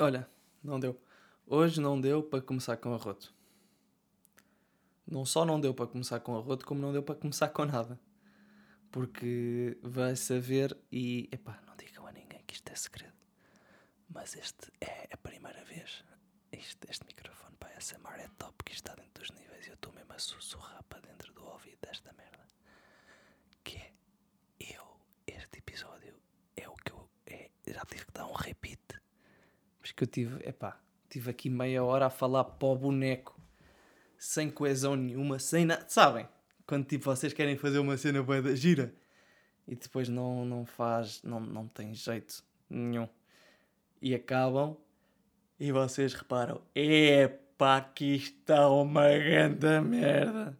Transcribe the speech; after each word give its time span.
Olha, 0.00 0.26
não 0.64 0.80
deu. 0.80 0.98
Hoje 1.46 1.78
não 1.78 2.00
deu 2.00 2.22
para 2.22 2.40
começar 2.40 2.74
com 2.78 2.94
arroto. 2.94 3.34
Não 5.06 5.26
só 5.26 5.44
não 5.44 5.60
deu 5.60 5.74
para 5.74 5.86
começar 5.86 6.20
com 6.20 6.38
arroto, 6.38 6.64
como 6.64 6.80
não 6.80 6.90
deu 6.90 7.02
para 7.02 7.16
começar 7.16 7.48
com 7.50 7.66
nada. 7.66 8.00
Porque 8.90 9.76
vai 9.82 10.16
saber 10.16 10.74
e. 10.90 11.28
Epá, 11.30 11.60
não 11.66 11.76
digam 11.76 12.06
a 12.06 12.12
ninguém 12.12 12.42
que 12.46 12.54
isto 12.54 12.72
é 12.72 12.74
segredo. 12.74 13.12
Mas 14.08 14.34
este 14.36 14.72
é 14.80 15.06
a 15.12 15.18
primeira 15.18 15.62
vez. 15.64 16.02
Este, 16.50 16.78
este 16.88 17.04
microfone 17.04 17.54
para 17.58 17.78
SMR 17.78 18.20
é 18.20 18.28
top, 18.38 18.64
que 18.64 18.72
está 18.72 18.94
dentro 18.94 19.22
dos 19.22 19.30
níveis 19.32 19.66
e 19.66 19.68
eu 19.68 19.74
estou 19.74 19.92
mesmo 19.92 20.14
a 20.14 20.18
sussurrar 20.18 20.82
para 20.84 21.00
dentro 21.00 21.30
do 21.34 21.44
ouvido 21.44 21.76
desta 21.82 22.10
merda. 22.14 22.46
Que 23.62 23.76
é 23.76 23.92
eu, 24.58 24.98
este 25.26 25.58
episódio 25.58 26.14
é 26.56 26.66
o 26.66 26.74
que 26.74 26.90
eu. 26.90 27.06
É, 27.26 27.50
já 27.66 27.84
tive 27.84 28.06
que 28.06 28.12
dar 28.12 28.26
um 28.26 28.32
repeat. 28.32 28.99
Mas 29.90 29.92
que 29.92 30.04
eu 30.04 30.08
tive, 30.08 30.48
epá, 30.48 30.80
tive 31.08 31.30
aqui 31.30 31.50
meia 31.50 31.82
hora 31.82 32.06
a 32.06 32.10
falar 32.10 32.44
para 32.44 32.68
o 32.68 32.76
boneco 32.76 33.38
sem 34.16 34.48
coesão 34.48 34.94
nenhuma, 34.94 35.40
sem 35.40 35.64
nada. 35.64 35.84
Sabem? 35.88 36.28
Quando 36.64 36.84
tipo 36.84 37.04
vocês 37.04 37.32
querem 37.32 37.56
fazer 37.56 37.80
uma 37.80 37.96
cena 37.96 38.22
boa 38.22 38.40
da 38.40 38.54
gira 38.54 38.94
e 39.66 39.74
depois 39.74 40.08
não, 40.08 40.44
não 40.44 40.64
faz, 40.64 41.20
não, 41.24 41.40
não 41.40 41.66
tem 41.66 41.92
jeito 41.92 42.44
nenhum. 42.68 43.08
E 44.00 44.14
acabam 44.14 44.76
e 45.58 45.72
vocês 45.72 46.14
reparam, 46.14 46.62
epá, 46.72 47.78
aqui 47.78 48.14
está 48.14 48.68
uma 48.68 49.08
grande 49.08 49.80
merda. 49.80 50.56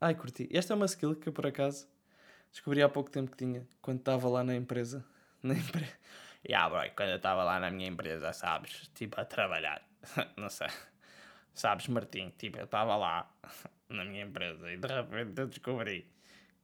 Ai, 0.00 0.14
curti. 0.14 0.48
Esta 0.50 0.72
é 0.72 0.76
uma 0.76 0.86
skill 0.86 1.14
que 1.14 1.28
eu 1.28 1.34
por 1.34 1.46
acaso 1.46 1.86
descobri 2.50 2.80
há 2.80 2.88
pouco 2.88 3.10
tempo 3.10 3.30
que 3.30 3.36
tinha, 3.36 3.68
quando 3.82 3.98
estava 3.98 4.26
lá 4.26 4.42
na 4.42 4.56
empresa. 4.56 5.04
Na 5.42 5.52
empresa. 5.54 5.92
Yeah, 6.48 6.68
bro, 6.68 6.88
quando 6.96 7.10
eu 7.10 7.16
estava 7.16 7.42
lá 7.42 7.58
na 7.58 7.70
minha 7.70 7.88
empresa, 7.88 8.32
sabes? 8.32 8.88
Tipo, 8.94 9.20
a 9.20 9.24
trabalhar. 9.24 9.82
Não 10.36 10.48
sei. 10.48 10.68
Sabes, 11.52 11.88
Martim? 11.88 12.32
Tipo, 12.38 12.58
eu 12.58 12.66
estava 12.66 12.96
lá 12.96 13.28
na 13.88 14.04
minha 14.04 14.24
empresa 14.24 14.70
e 14.70 14.76
de 14.76 14.86
repente 14.86 15.40
eu 15.40 15.46
descobri 15.48 16.06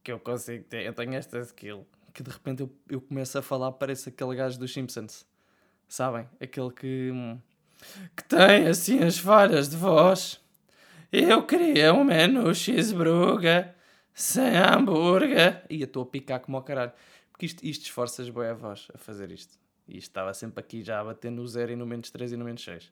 que 0.01 0.11
eu 0.11 0.19
consigo 0.19 0.63
ter. 0.65 0.85
Eu 0.85 0.93
tenho 0.93 1.13
esta 1.15 1.39
skill 1.39 1.85
que 2.13 2.23
de 2.23 2.31
repente 2.31 2.61
eu, 2.61 2.73
eu 2.89 3.01
começo 3.01 3.37
a 3.37 3.41
falar, 3.41 3.71
parece 3.73 4.09
aquele 4.09 4.35
gajo 4.35 4.57
dos 4.57 4.71
Simpsons. 4.71 5.25
Sabem? 5.87 6.29
Aquele 6.39 6.71
que. 6.71 7.11
que 8.15 8.23
tem 8.23 8.67
assim 8.67 9.03
as 9.03 9.17
falhas 9.17 9.69
de 9.69 9.75
voz. 9.75 10.39
Eu 11.11 11.45
queria 11.45 11.93
um 11.93 12.03
menu 12.03 12.53
cheeseburger 12.55 13.75
sem 14.13 14.55
hambúrguer. 14.55 15.65
E 15.69 15.81
eu 15.81 15.85
estou 15.85 16.03
a 16.03 16.05
picar 16.05 16.39
como 16.39 16.57
ao 16.57 16.63
caralho. 16.63 16.93
Porque 17.31 17.45
isto, 17.45 17.65
isto 17.65 17.83
esforças 17.83 18.29
bem 18.29 18.45
a 18.45 18.53
voz 18.53 18.87
a 18.93 18.97
fazer 18.97 19.31
isto. 19.31 19.62
E 19.87 19.97
estava 19.97 20.33
sempre 20.33 20.59
aqui 20.59 20.81
já 20.81 20.99
a 20.99 21.03
bater 21.03 21.31
no 21.31 21.45
0 21.45 21.73
e 21.73 21.75
no 21.75 21.85
menos 21.85 22.09
3 22.09 22.33
e 22.33 22.37
no 22.37 22.45
menos 22.45 22.63
6. 22.63 22.91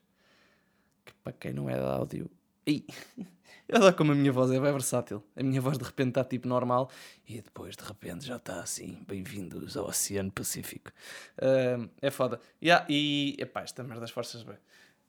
Que 1.06 1.14
para 1.24 1.34
quem 1.34 1.54
não 1.54 1.70
é 1.70 1.74
de 1.74 1.86
áudio. 1.86 2.30
Ih, 2.68 2.86
eu 3.68 3.94
como 3.96 4.12
a 4.12 4.16
minha 4.16 4.32
voz 4.32 4.52
é 4.52 4.60
bem 4.60 4.72
versátil. 4.72 5.24
A 5.36 5.42
minha 5.42 5.62
voz 5.62 5.78
de 5.78 5.84
repente 5.84 6.10
está 6.10 6.24
tipo 6.24 6.48
normal 6.48 6.90
e 7.28 7.42
depois 7.42 7.76
de 7.76 7.84
repente 7.84 8.26
já 8.26 8.36
está 8.36 8.62
assim. 8.62 9.04
Bem-vindos 9.08 9.78
ao 9.78 9.88
Oceano 9.88 10.32
Pacífico. 10.32 10.92
Ah, 11.38 11.88
é 12.02 12.12
foda. 12.12 12.40
Yeah, 12.62 12.86
e 12.90 13.36
epá, 13.40 13.62
esta 13.62 13.84
merda 13.84 14.06
esforças 14.06 14.44
bem. 14.44 14.58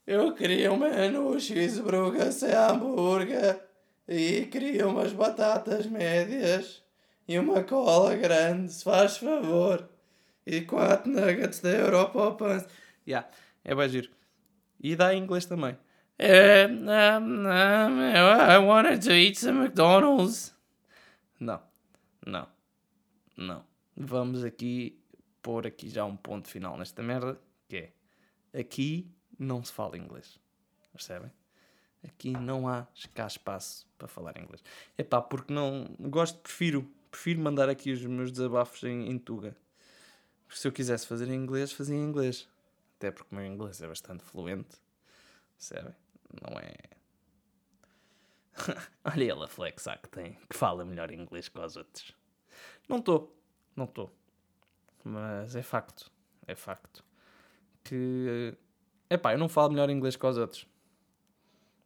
Eu 0.07 0.35
queria 0.35 0.73
um 0.73 0.79
menu 0.79 1.39
cheeseburger 1.39 2.33
sem 2.33 2.53
hambúrguer 2.53 3.61
e 4.09 4.47
queria 4.47 4.89
umas 4.89 5.13
batatas 5.13 5.87
médias 5.87 6.83
e 7.29 7.39
uma 7.39 7.63
cola 7.63 8.17
grande, 8.17 8.73
se 8.73 8.83
faz 8.83 9.17
favor. 9.19 9.92
E 10.47 10.63
quatro 10.63 11.11
nuggets 11.11 11.61
da 11.61 11.71
Europa 11.71 12.21
ao 12.21 12.37
Pans. 12.37 12.67
Yeah, 13.07 13.29
é 13.65 13.75
bem 13.75 13.89
giro. 13.89 14.11
E 14.81 14.97
dá 14.97 15.15
em 15.15 15.23
inglês 15.23 15.47
também. 15.47 15.77
Eh, 16.19 16.69
I 16.69 18.59
wanted 18.59 19.03
to 19.03 19.13
eat 19.13 19.39
some 19.39 19.61
McDonald's. 19.61 20.55
Não, 21.39 21.61
não, 22.27 22.49
não. 23.37 23.65
Vamos 23.97 24.45
aqui 24.45 25.03
pôr 25.43 25.67
aqui 25.67 25.89
já 25.89 26.05
um 26.05 26.17
ponto 26.17 26.49
final 26.49 26.77
nesta 26.79 27.03
merda, 27.03 27.41
que 27.69 27.77
é 27.77 28.61
aqui 28.61 29.11
não 29.39 29.63
se 29.65 29.73
fala 29.73 29.99
inglês. 29.99 30.39
Percebem? 30.93 31.31
Aqui 32.05 32.31
não 32.31 32.69
há 32.69 32.87
cá 33.15 33.27
espaço 33.27 33.87
para 33.99 34.09
falar 34.09 34.37
inglês. 34.39 34.63
É 34.97 35.03
pá, 35.03 35.21
porque 35.21 35.53
não 35.53 35.87
gosto, 36.01 36.39
prefiro, 36.41 36.89
prefiro 37.11 37.41
mandar 37.41 37.69
aqui 37.69 37.93
os 37.93 38.05
meus 38.05 38.31
desabafos 38.33 38.83
em, 38.85 39.09
em 39.09 39.19
Tuga. 39.19 39.57
Porque 40.53 40.61
se 40.61 40.69
eu 40.69 40.73
quisesse 40.73 41.07
fazer 41.07 41.29
em 41.29 41.35
inglês, 41.35 41.73
fazia 41.73 41.97
em 41.97 42.05
inglês. 42.05 42.47
Até 42.99 43.11
porque 43.11 43.35
o 43.35 43.39
meu 43.39 43.47
inglês 43.47 43.81
é 43.81 43.89
bastante 43.89 44.23
fluente. 44.23 44.77
Percebem? 45.57 45.95
Não 46.43 46.59
é. 46.59 46.75
Olha 49.03 49.23
ele 49.33 49.45
a 49.45 49.49
flexar 49.49 49.99
que 49.99 50.11
tem, 50.11 50.39
que 50.51 50.55
fala 50.55 50.85
melhor 50.85 51.11
inglês 51.11 51.49
que 51.49 51.59
os 51.59 51.75
outros. 51.75 52.15
Não 52.87 52.99
estou, 52.99 53.35
não 53.75 53.87
estou. 53.87 54.15
Mas 55.03 55.57
é 55.57 55.63
facto, 55.63 56.13
é 56.47 56.55
facto. 56.55 57.03
Que. 57.83 58.55
Epá, 59.09 59.33
eu 59.33 59.39
não 59.39 59.49
falo 59.49 59.71
melhor 59.71 59.89
inglês 59.89 60.17
que 60.17 60.27
os 60.27 60.37
outros. 60.37 60.67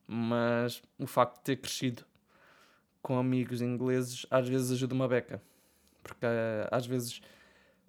Mas 0.08 0.82
o 0.98 1.06
facto 1.06 1.36
de 1.36 1.44
ter 1.44 1.56
crescido 1.58 2.04
com 3.00 3.16
amigos 3.16 3.62
ingleses 3.62 4.26
às 4.28 4.48
vezes 4.48 4.72
ajuda 4.72 4.92
uma 4.92 5.06
beca. 5.06 5.40
Porque 6.02 6.26
eh, 6.26 6.68
às 6.72 6.84
vezes, 6.84 7.20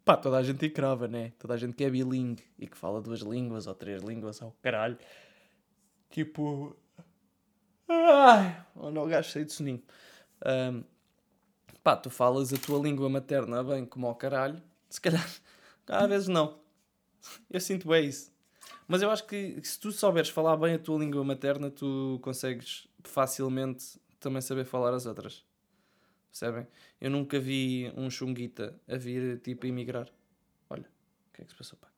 pá, 0.08 0.16
toda 0.16 0.38
a 0.38 0.44
gente 0.44 0.66
encrava, 0.66 1.06
né? 1.06 1.34
Toda 1.38 1.54
a 1.54 1.58
gente 1.58 1.76
que 1.76 1.84
é 1.84 1.90
bilingue 1.90 2.42
e 2.58 2.66
que 2.66 2.78
fala 2.78 3.02
duas 3.02 3.20
línguas 3.20 3.68
ou 3.68 3.76
três 3.76 4.02
línguas, 4.02 4.42
ao 4.42 4.56
caralho. 4.62 4.98
Tipo. 6.10 6.78
Ai, 7.90 8.66
olha 8.78 9.02
o 9.02 9.08
gajo 9.08 9.30
cheio 9.30 9.46
de 9.46 9.52
soninho. 9.52 9.84
Ahm, 10.46 10.84
pá, 11.84 11.98
tu 11.98 12.10
falas 12.10 12.54
a 12.54 12.58
tua 12.58 12.80
língua 12.80 13.10
materna 13.10 13.62
bem 13.62 13.86
como 13.86 14.08
ao 14.08 14.16
caralho. 14.16 14.62
Se 14.90 15.02
calhar, 15.02 15.28
às 15.88 16.08
vezes 16.08 16.28
não. 16.30 16.58
Eu 17.50 17.60
sinto 17.60 17.90
bem 17.90 18.08
isso. 18.08 18.32
Mas 18.88 19.02
eu 19.02 19.12
acho 19.12 19.26
que 19.28 19.60
se 19.62 19.78
tu 19.78 19.92
souberes 19.92 20.30
falar 20.30 20.56
bem 20.56 20.76
a 20.76 20.80
tua 20.80 20.98
língua 20.98 21.22
materna, 21.22 21.70
tu 21.70 22.18
consegues 22.22 22.88
facilmente 23.04 24.00
também 24.22 24.42
saber 24.42 24.64
falar 24.64 24.94
as 24.94 25.06
outras. 25.06 25.46
Percebem? 26.40 26.68
Eu 27.02 27.10
nunca 27.10 27.40
vi 27.40 27.92
um 27.96 28.12
chunguita 28.12 28.80
a 28.88 28.96
vir 28.96 29.40
tipo 29.40 29.66
emigrar. 29.66 30.08
Olha, 30.70 30.88
o 31.30 31.34
que 31.34 31.42
é 31.42 31.46
que 31.46 31.52
se 31.52 31.58
passou, 31.58 31.80
pá? 31.80 31.92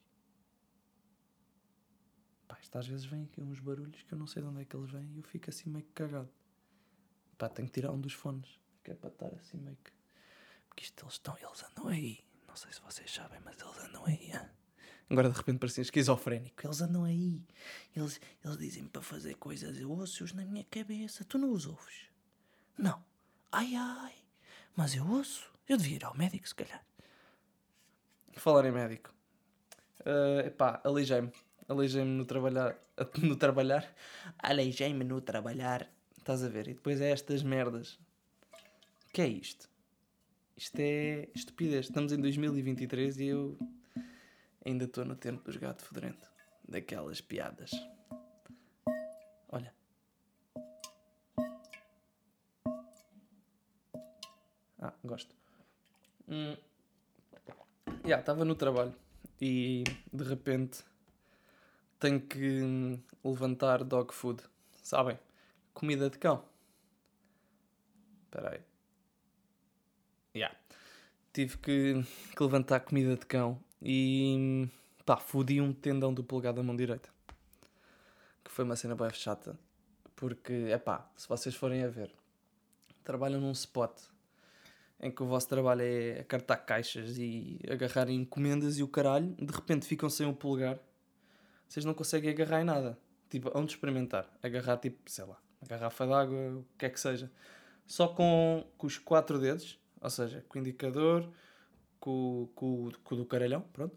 Pá, 2.48 2.58
isto 2.62 2.78
às 2.78 2.88
vezes 2.88 3.06
vem 3.06 3.24
aqui 3.24 3.42
uns 3.42 3.60
barulhos 3.60 4.02
que 4.04 4.14
eu 4.14 4.18
não 4.18 4.26
sei 4.26 4.42
de 4.42 4.48
onde 4.48 4.62
é 4.62 4.66
que 4.66 4.74
eles 4.74 4.90
vêm 4.92 5.12
e 5.14 5.18
eu 5.18 5.24
fico 5.24 5.50
assim 5.50 5.70
meio 5.70 5.84
que 5.84 5.92
cagado. 5.92 6.30
Pá, 7.38 7.50
tenho 7.50 7.68
que 7.68 7.74
tirar 7.74 7.92
um 7.92 8.00
dos 8.00 8.14
fones, 8.14 8.58
que 8.82 8.92
é 8.92 8.96
para 8.96 9.10
estar 9.10 9.28
assim 9.36 9.58
meio 9.58 9.78
que. 9.84 9.92
Porque 10.70 10.84
isto 10.86 11.04
eles 11.04 11.16
estão, 11.16 11.36
eles 11.38 11.62
andam 11.62 11.88
aí. 11.90 12.24
Não 12.48 12.56
sei 12.56 12.72
se 12.72 12.80
vocês 12.80 13.12
sabem, 13.12 13.42
mas 13.44 13.60
eles 13.60 13.78
andam 13.78 14.06
aí. 14.06 14.32
hã? 14.32 14.50
Agora 15.10 15.30
de 15.30 15.36
repente 15.36 15.60
parecia 15.60 15.82
esquizofrénico. 15.82 16.66
Eles 16.66 16.80
andam 16.80 17.04
aí. 17.04 17.46
Eles, 17.94 18.22
eles 18.46 18.58
dizem 18.58 18.88
para 18.88 19.02
fazer 19.02 19.36
coisas. 19.36 19.78
Eu 19.78 19.92
ouço-os 19.92 20.32
na 20.32 20.46
minha 20.46 20.64
cabeça. 20.64 21.26
Tu 21.26 21.38
não 21.38 21.52
os 21.52 21.66
ouves? 21.66 22.10
Não. 22.78 23.04
Ai 23.52 23.76
ai. 23.76 24.29
Mas 24.80 24.96
eu 24.96 25.06
ouço. 25.06 25.52
Eu 25.68 25.76
devia 25.76 25.98
ir 25.98 26.06
ao 26.06 26.16
médico, 26.16 26.48
se 26.48 26.56
calhar. 26.56 26.82
Falar 28.38 28.64
em 28.64 28.72
médico. 28.72 29.14
Uh, 30.00 30.48
epá, 30.48 30.80
aleijei-me. 30.86 31.34
Aleijei-me 31.68 32.12
no 32.12 32.24
trabalhar. 32.24 32.78
No 33.22 33.36
trabalhar. 33.36 33.94
Aleijei-me 34.38 35.04
no 35.04 35.20
trabalhar. 35.20 35.92
Estás 36.18 36.46
a 36.46 36.48
ver? 36.48 36.70
E 36.70 36.76
depois 36.76 37.02
é 37.02 37.12
estas 37.12 37.44
merdas. 37.44 38.00
O 39.10 39.12
que 39.12 39.22
é 39.22 39.28
isto? 39.28 39.70
Isto 40.56 40.80
é 40.80 41.28
estupidez. 41.36 41.88
Estamos 41.88 42.14
em 42.14 42.22
2023 42.22 43.18
e 43.20 43.26
eu 43.26 43.60
ainda 44.66 44.86
estou 44.86 45.04
no 45.04 45.18
tempo 45.18 45.44
dos 45.44 45.58
gato 45.58 45.84
fedorento. 45.84 46.26
Daquelas 46.66 47.20
piadas. 47.20 47.72
Ah, 54.82 54.94
gosto. 55.04 55.36
Hum. 56.28 56.56
Yeah, 58.04 58.22
estava 58.22 58.46
no 58.46 58.56
trabalho 58.56 58.94
e 59.42 59.84
de 60.12 60.24
repente 60.24 60.84
tenho 62.00 62.22
que 62.22 62.62
hum, 62.62 63.00
levantar 63.24 63.84
dog 63.84 64.14
food. 64.14 64.42
Sabem? 64.82 65.20
Comida 65.74 66.10
de 66.10 66.18
cão. 66.18 66.44
Espera 68.24 68.54
aí. 68.54 68.62
Yeah. 70.34 70.56
Tive 71.34 71.58
que, 71.58 72.06
que 72.36 72.44
levantar 72.44 72.80
comida 72.82 73.18
de 73.18 73.26
cão 73.26 73.60
e 73.82 74.70
pá, 75.06 75.18
fodi 75.18 75.60
um 75.60 75.74
tendão 75.74 76.14
do 76.14 76.24
polegar 76.24 76.54
da 76.54 76.64
mão 76.64 76.76
direita. 76.76 77.10
Que 78.44 78.52
foi 78.52 78.64
uma 78.64 78.76
cena 78.76 78.96
bem 78.96 79.10
chata. 79.12 79.60
Porque, 80.16 80.68
é 80.70 80.78
pá, 80.78 81.10
se 81.16 81.28
vocês 81.28 81.56
forem 81.56 81.84
a 81.84 81.88
ver, 81.88 82.12
trabalham 83.04 83.42
num 83.42 83.52
spot 83.52 84.00
em 85.02 85.10
que 85.10 85.24
o 85.24 85.26
vosso 85.26 85.48
trabalho 85.48 85.82
é 85.82 86.20
acartar 86.20 86.58
caixas 86.58 87.18
e 87.18 87.60
agarrar 87.70 88.10
encomendas 88.10 88.78
e 88.78 88.84
o 88.84 88.88
caralho, 88.88 89.34
de 89.40 89.54
repente 89.54 89.86
ficam 89.86 90.10
sem 90.10 90.28
o 90.28 90.34
polegar. 90.34 90.80
vocês 91.68 91.86
não 91.86 91.94
conseguem 91.94 92.30
agarrar 92.30 92.62
em 92.62 92.66
nada. 92.66 92.98
Tipo, 93.30 93.52
onde 93.56 93.72
experimentar. 93.72 94.30
Agarrar, 94.44 94.78
tipo, 94.78 95.00
sei 95.10 95.24
lá, 95.24 95.40
uma 95.62 95.68
garrafa 95.68 96.06
d'água, 96.06 96.58
o 96.58 96.66
que 96.78 96.86
é 96.86 96.90
que 96.90 97.00
seja. 97.00 97.32
Só 97.86 98.08
com, 98.08 98.66
com 98.78 98.88
os 98.88 98.98
quatro 98.98 99.40
dedos, 99.40 99.80
ou 100.02 100.10
seja, 100.10 100.44
com 100.50 100.60
o 100.60 100.62
indicador, 100.62 101.30
com, 102.00 102.50
com, 102.56 102.92
com 103.04 103.16
o 103.16 103.18
do 103.18 103.26
caralhão, 103.26 103.62
pronto, 103.74 103.96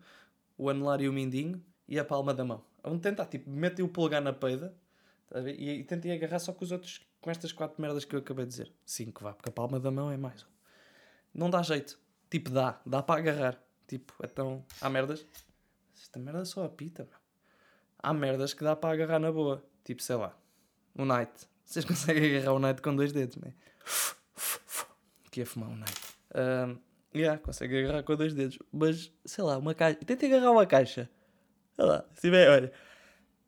o 0.56 0.68
anelar 0.68 1.00
e 1.00 1.08
o 1.08 1.12
mindinho 1.12 1.62
e 1.88 1.98
a 1.98 2.04
palma 2.04 2.32
da 2.32 2.44
mão. 2.44 2.62
Vão 2.82 2.98
tentar, 2.98 3.26
tipo, 3.26 3.50
metem 3.50 3.84
o 3.84 3.88
polegar 3.88 4.20
na 4.22 4.32
peida 4.32 4.74
tá 5.28 5.40
e, 5.40 5.80
e 5.80 5.84
tentem 5.84 6.12
agarrar 6.12 6.38
só 6.38 6.52
com 6.52 6.64
os 6.64 6.72
outros, 6.72 7.00
com 7.20 7.30
estas 7.30 7.52
quatro 7.52 7.80
merdas 7.80 8.04
que 8.04 8.14
eu 8.14 8.20
acabei 8.20 8.44
de 8.44 8.50
dizer. 8.50 8.72
Cinco, 8.84 9.24
vá, 9.24 9.32
porque 9.32 9.48
a 9.48 9.52
palma 9.52 9.80
da 9.80 9.90
mão 9.90 10.10
é 10.10 10.16
mais. 10.16 10.51
Não 11.34 11.48
dá 11.50 11.62
jeito. 11.62 11.98
Tipo, 12.30 12.50
dá, 12.50 12.80
dá 12.84 13.02
para 13.02 13.20
agarrar. 13.20 13.62
Tipo, 13.86 14.14
então, 14.24 14.64
há 14.80 14.88
merdas. 14.88 15.26
Esta 16.00 16.18
merda 16.18 16.44
só 16.44 16.64
apita, 16.64 17.04
meu. 17.04 17.18
Há 17.98 18.12
merdas 18.12 18.52
que 18.52 18.64
dá 18.64 18.74
para 18.74 18.94
agarrar 18.94 19.18
na 19.18 19.30
boa. 19.30 19.64
Tipo, 19.84 20.02
sei 20.02 20.16
lá, 20.16 20.36
o 20.96 21.04
Night. 21.04 21.48
Vocês 21.64 21.84
conseguem 21.86 22.36
agarrar 22.36 22.54
o 22.54 22.58
Night 22.58 22.82
com 22.82 22.94
dois 22.94 23.12
dedos, 23.12 23.36
né? 23.36 23.54
Que 25.30 25.40
ia 25.40 25.46
fumar 25.46 25.68
um 25.70 25.76
Night. 25.76 26.00
Um, 26.34 26.78
yeah, 27.14 27.38
consegue 27.38 27.78
agarrar 27.78 28.02
com 28.02 28.16
dois 28.16 28.34
dedos. 28.34 28.58
Mas, 28.72 29.12
sei 29.24 29.44
lá, 29.44 29.58
uma 29.58 29.74
caixa. 29.74 29.98
Tentem 30.04 30.32
agarrar 30.32 30.52
uma 30.52 30.66
caixa. 30.66 31.08
Sei 31.76 31.84
lá, 31.84 32.04
se 32.14 32.20
tiver, 32.22 32.50
olha. 32.50 32.72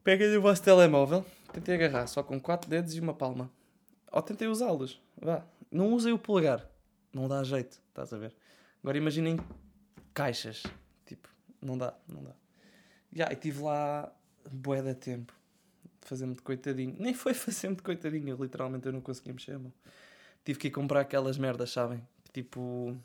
Peguem 0.03 0.37
o 0.37 0.43
vosso 0.43 0.63
telemóvel. 0.63 1.25
Tentem 1.53 1.75
agarrar 1.75 2.07
só 2.07 2.23
com 2.23 2.41
quatro 2.41 2.69
dedos 2.69 2.95
e 2.95 3.01
uma 3.01 3.15
palma. 3.15 3.51
Ou 4.13 4.23
tentem 4.23 4.49
usá-los. 4.49 5.01
Vá. 5.21 5.45
Não 5.71 5.93
usem 5.93 6.13
o 6.13 6.19
polegar. 6.19 6.69
Não 7.15 7.29
dá 7.29 7.45
jeito, 7.45 7.81
estás 7.89 8.13
a 8.13 8.19
ver? 8.19 8.35
Agora 8.83 8.99
imaginem 8.99 9.39
caixas. 10.13 10.65
Tipo, 11.07 11.29
não 11.63 11.79
dá, 11.79 11.95
não 12.09 12.25
dá. 12.25 12.33
Já, 13.13 13.33
e 13.33 13.37
tive 13.37 13.63
lá 13.63 14.13
bué 14.51 14.83
de 14.83 14.95
tempo. 14.97 15.33
Fazer-me 16.01 16.35
de 16.35 16.43
coitadinho. 16.43 16.97
Nem 16.99 17.15
foi 17.15 17.33
fazer-me 17.35 17.77
de 17.77 17.83
coitadinho. 17.83 18.29
Eu, 18.31 18.37
literalmente 18.37 18.87
eu 18.87 18.93
não 18.93 19.01
conseguia 19.01 19.33
mexer, 19.33 19.57
mano. 19.57 19.73
Tive 20.45 20.59
que 20.59 20.69
ir 20.69 20.71
comprar 20.73 21.01
aquelas 21.01 21.39
merdas, 21.39 21.71
sabem? 21.71 22.07
Tipo... 22.33 22.97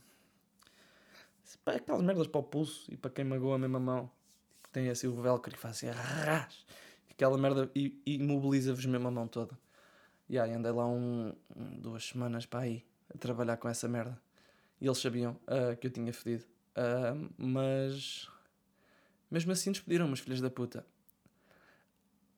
Aquelas 1.65 2.01
merdas 2.01 2.25
para 2.25 2.39
o 2.39 2.43
pulso 2.43 2.91
e 2.91 2.97
para 2.97 3.11
quem 3.11 3.23
magoa 3.23 3.55
a 3.55 3.59
mesma 3.59 3.79
mão. 3.79 4.11
Tipo, 4.57 4.69
tem 4.71 4.89
assim 4.89 5.05
o 5.05 5.21
velcro 5.21 5.53
e 5.53 5.57
faz 5.57 5.77
assim... 5.77 5.87
Arras, 5.87 6.65
aquela 7.11 7.37
merda 7.37 7.69
imobiliza-vos 8.07 8.85
mesmo 8.87 9.07
a 9.07 9.11
mão 9.11 9.27
toda. 9.27 9.55
E 10.27 10.39
aí 10.39 10.51
andei 10.51 10.71
lá 10.71 10.87
um, 10.87 11.31
um, 11.55 11.79
duas 11.79 12.03
semanas 12.05 12.47
para 12.47 12.61
aí 12.61 12.88
a 13.13 13.17
trabalhar 13.17 13.57
com 13.57 13.67
essa 13.67 13.87
merda. 13.87 14.19
E 14.79 14.85
eles 14.85 14.97
sabiam 14.97 15.33
uh, 15.47 15.75
que 15.77 15.87
eu 15.87 15.91
tinha 15.91 16.13
fedido. 16.13 16.45
Uh, 16.71 17.29
mas 17.37 18.29
mesmo 19.29 19.51
assim 19.51 19.71
despediram-me, 19.71 20.13
os 20.13 20.19
filhos 20.19 20.41
da 20.41 20.49
puta. 20.49 20.85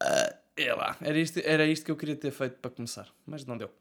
Uh, 0.01 0.75
lá, 0.77 0.97
era 1.01 1.17
isto, 1.17 1.39
era 1.43 1.65
isto 1.65 1.85
que 1.85 1.91
eu 1.91 1.95
queria 1.95 2.15
ter 2.15 2.31
feito 2.31 2.57
para 2.57 2.71
começar, 2.71 3.07
mas 3.25 3.45
não 3.45 3.57
deu. 3.57 3.71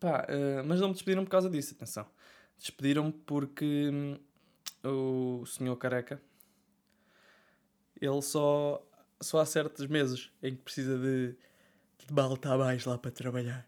Pá, 0.00 0.26
uh, 0.28 0.64
mas 0.66 0.80
não 0.80 0.88
me 0.88 0.94
despediram 0.94 1.24
por 1.24 1.30
causa 1.30 1.48
disso, 1.48 1.74
atenção. 1.74 2.06
Despediram-me 2.58 3.12
porque 3.12 3.90
hum, 3.92 4.18
o 4.82 5.46
senhor 5.46 5.76
careca 5.76 6.20
ele 8.00 8.22
só, 8.22 8.84
só 9.20 9.40
há 9.40 9.46
certos 9.46 9.86
meses 9.86 10.30
em 10.42 10.54
que 10.54 10.62
precisa 10.62 10.98
de, 10.98 11.34
de 11.98 12.12
baltar 12.12 12.58
mais 12.58 12.84
lá 12.84 12.98
para 12.98 13.10
trabalhar. 13.10 13.66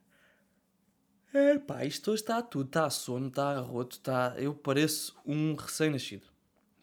É 1.34 1.58
pá, 1.58 1.84
isto 1.84 2.10
hoje 2.10 2.22
está 2.22 2.40
tudo, 2.40 2.66
está 2.66 2.88
sono, 2.88 3.28
está 3.28 3.50
a 3.50 3.60
roto, 3.60 3.96
está. 3.96 4.34
Eu 4.38 4.54
pareço 4.54 5.16
um 5.26 5.54
recém-nascido. 5.54 6.26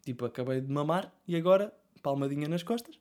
Tipo, 0.03 0.25
acabei 0.25 0.61
de 0.61 0.71
mamar 0.71 1.13
e 1.27 1.35
agora 1.35 1.73
palmadinha 2.01 2.47
nas 2.47 2.61
costas 2.61 2.99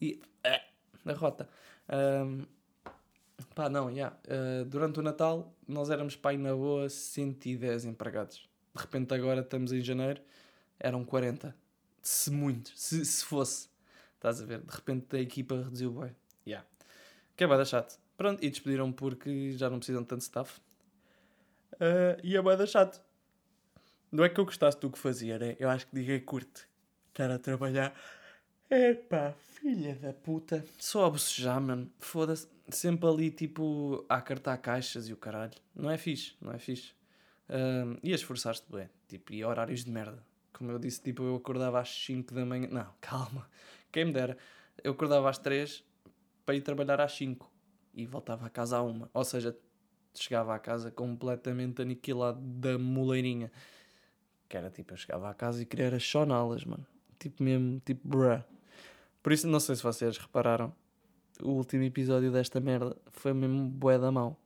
e 0.00 0.20
é, 0.42 0.62
na 1.04 1.12
rota. 1.12 1.48
Um, 1.88 2.44
pá, 3.54 3.68
não, 3.68 3.90
yeah. 3.90 4.16
Uh, 4.26 4.64
durante 4.64 4.98
o 4.98 5.02
Natal 5.02 5.54
nós 5.66 5.90
éramos 5.90 6.16
pai 6.16 6.36
na 6.36 6.54
boa 6.54 6.88
110 6.88 7.84
empregados. 7.84 8.48
De 8.74 8.82
repente 8.82 9.14
agora 9.14 9.40
estamos 9.40 9.72
em 9.72 9.80
janeiro, 9.80 10.20
eram 10.78 11.04
40. 11.04 11.54
Se 12.02 12.30
muito, 12.30 12.72
se, 12.76 13.04
se 13.04 13.24
fosse. 13.24 13.68
Estás 14.14 14.42
a 14.42 14.44
ver? 14.44 14.60
De 14.60 14.72
repente 14.72 15.16
a 15.16 15.20
equipa 15.20 15.56
reduziu 15.56 15.92
bem. 15.92 16.14
Yeah. 16.46 16.66
Que 17.36 17.44
é 17.44 17.46
bada 17.46 17.64
chato. 17.64 17.98
Pronto, 18.16 18.42
e 18.42 18.48
despediram 18.48 18.90
porque 18.92 19.52
já 19.52 19.68
não 19.68 19.78
precisam 19.78 20.02
de 20.02 20.08
tanto 20.08 20.22
staff. 20.22 20.58
Uh, 21.74 22.18
e 22.22 22.36
é 22.36 22.42
bada 22.42 22.66
chato. 22.66 23.02
Não 24.10 24.24
é 24.24 24.28
que 24.28 24.40
eu 24.40 24.44
gostasse 24.44 24.80
do 24.80 24.90
que 24.90 24.98
fazia, 24.98 25.38
né? 25.38 25.56
Eu 25.58 25.68
acho 25.68 25.86
que 25.86 25.94
ninguém 25.94 26.20
curte 26.20 26.66
estar 27.08 27.30
a 27.30 27.38
trabalhar. 27.38 27.94
Epá, 28.70 29.32
filha 29.32 29.94
da 29.96 30.12
puta. 30.12 30.64
Só 30.78 31.04
a 31.04 31.10
bocejar, 31.10 31.60
mano. 31.60 31.90
Foda-se. 31.98 32.48
Sempre 32.68 33.08
ali, 33.08 33.30
tipo, 33.30 34.04
a 34.08 34.16
acartar 34.16 34.56
caixas 34.58 35.08
e 35.08 35.12
o 35.12 35.16
caralho. 35.16 35.52
Não 35.74 35.90
é 35.90 35.98
fixe, 35.98 36.34
não 36.40 36.52
é 36.52 36.58
fixe. 36.58 36.94
Um, 37.48 37.96
e 38.02 38.12
a 38.12 38.14
esforçar-te 38.14 38.64
bem. 38.70 38.88
Tipo, 39.06 39.34
e 39.34 39.44
horários 39.44 39.84
de 39.84 39.90
merda. 39.90 40.24
Como 40.52 40.70
eu 40.70 40.78
disse, 40.78 41.02
tipo, 41.02 41.22
eu 41.22 41.36
acordava 41.36 41.78
às 41.80 41.88
5 41.88 42.34
da 42.34 42.44
manhã. 42.44 42.68
Não, 42.70 42.92
calma. 43.00 43.48
Quem 43.92 44.06
me 44.06 44.12
dera. 44.12 44.36
Eu 44.82 44.92
acordava 44.92 45.28
às 45.28 45.38
3 45.38 45.84
para 46.44 46.54
ir 46.54 46.62
trabalhar 46.62 47.00
às 47.00 47.12
5 47.12 47.50
e 47.96 48.04
voltava 48.04 48.46
a 48.46 48.50
casa 48.50 48.76
à 48.76 48.82
1. 48.82 49.08
Ou 49.12 49.24
seja, 49.24 49.56
chegava 50.14 50.54
à 50.54 50.58
casa 50.58 50.90
completamente 50.90 51.80
aniquilado 51.80 52.38
da 52.40 52.78
moleirinha. 52.78 53.50
Que 54.48 54.56
era 54.56 54.70
tipo, 54.70 54.92
eu 54.92 54.96
chegava 54.98 55.30
à 55.30 55.34
casa 55.34 55.62
e 55.62 55.66
queria 55.66 55.86
era 55.86 55.98
chonalas, 55.98 56.64
mano. 56.64 56.86
Tipo 57.18 57.42
mesmo, 57.42 57.80
tipo, 57.80 58.06
bruh. 58.06 58.44
Por 59.22 59.32
isso, 59.32 59.48
não 59.48 59.58
sei 59.58 59.74
se 59.74 59.82
vocês 59.82 60.18
repararam, 60.18 60.72
o 61.42 61.52
último 61.52 61.82
episódio 61.82 62.30
desta 62.30 62.60
merda 62.60 62.96
foi 63.10 63.32
mesmo 63.32 63.68
bué 63.68 63.98
da 63.98 64.12
mão. 64.12 64.36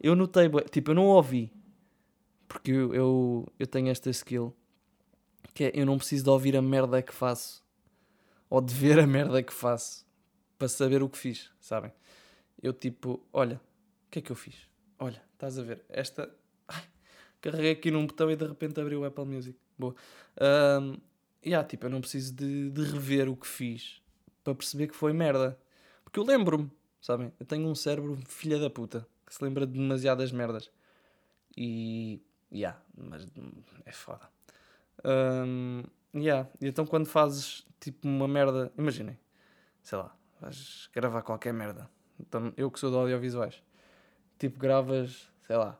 Eu 0.00 0.16
notei, 0.16 0.48
bué, 0.48 0.62
tipo, 0.64 0.90
eu 0.90 0.94
não 0.96 1.06
ouvi, 1.06 1.52
porque 2.48 2.72
eu, 2.72 2.92
eu, 2.92 3.48
eu 3.58 3.66
tenho 3.66 3.88
esta 3.88 4.10
skill, 4.10 4.54
que 5.54 5.64
é, 5.64 5.72
eu 5.74 5.86
não 5.86 5.96
preciso 5.96 6.24
de 6.24 6.30
ouvir 6.30 6.56
a 6.56 6.62
merda 6.62 7.00
que 7.00 7.14
faço, 7.14 7.64
ou 8.50 8.60
de 8.60 8.74
ver 8.74 8.98
a 8.98 9.06
merda 9.06 9.42
que 9.42 9.52
faço, 9.52 10.04
para 10.58 10.68
saber 10.68 11.02
o 11.02 11.08
que 11.08 11.16
fiz, 11.16 11.50
sabem? 11.60 11.92
Eu 12.60 12.72
tipo, 12.72 13.24
olha, 13.32 13.56
o 14.06 14.10
que 14.10 14.18
é 14.18 14.22
que 14.22 14.32
eu 14.32 14.36
fiz? 14.36 14.68
Olha, 14.98 15.22
estás 15.32 15.58
a 15.58 15.62
ver, 15.62 15.84
esta... 15.88 16.32
Ai, 16.68 16.82
carreguei 17.40 17.72
aqui 17.72 17.90
num 17.90 18.06
botão 18.06 18.30
e 18.30 18.36
de 18.36 18.46
repente 18.46 18.80
abriu 18.80 19.00
o 19.00 19.04
Apple 19.04 19.24
Music. 19.24 19.58
Boa. 19.78 19.94
Um, 20.80 20.96
yeah, 21.44 21.66
tipo, 21.66 21.86
eu 21.86 21.90
não 21.90 22.00
preciso 22.00 22.34
de, 22.34 22.70
de 22.70 22.82
rever 22.84 23.28
o 23.28 23.36
que 23.36 23.46
fiz 23.46 24.02
para 24.42 24.54
perceber 24.54 24.88
que 24.88 24.94
foi 24.94 25.12
merda. 25.12 25.58
Porque 26.04 26.18
eu 26.18 26.24
lembro-me, 26.24 26.70
sabem? 27.00 27.32
Eu 27.38 27.46
tenho 27.46 27.66
um 27.66 27.74
cérebro 27.74 28.18
filha 28.26 28.58
da 28.58 28.70
puta 28.70 29.06
que 29.26 29.34
se 29.34 29.42
lembra 29.42 29.66
de 29.66 29.72
demasiadas 29.72 30.30
merdas. 30.30 30.70
E. 31.56 32.20
Yeah, 32.52 32.78
mas 32.94 33.26
é 33.86 33.92
foda. 33.92 34.28
Um, 35.04 35.82
yeah. 36.14 36.48
E 36.60 36.66
então 36.68 36.84
quando 36.84 37.06
fazes 37.06 37.66
tipo 37.80 38.06
uma 38.06 38.28
merda. 38.28 38.70
Imaginem, 38.76 39.18
sei 39.82 39.98
lá, 39.98 40.14
vais 40.40 40.90
gravar 40.92 41.22
qualquer 41.22 41.52
merda. 41.52 41.88
Então, 42.20 42.52
eu 42.56 42.70
que 42.70 42.78
sou 42.78 42.90
de 42.90 42.96
audiovisuais, 42.96 43.62
tipo, 44.38 44.58
gravas, 44.58 45.28
sei 45.46 45.56
lá, 45.56 45.78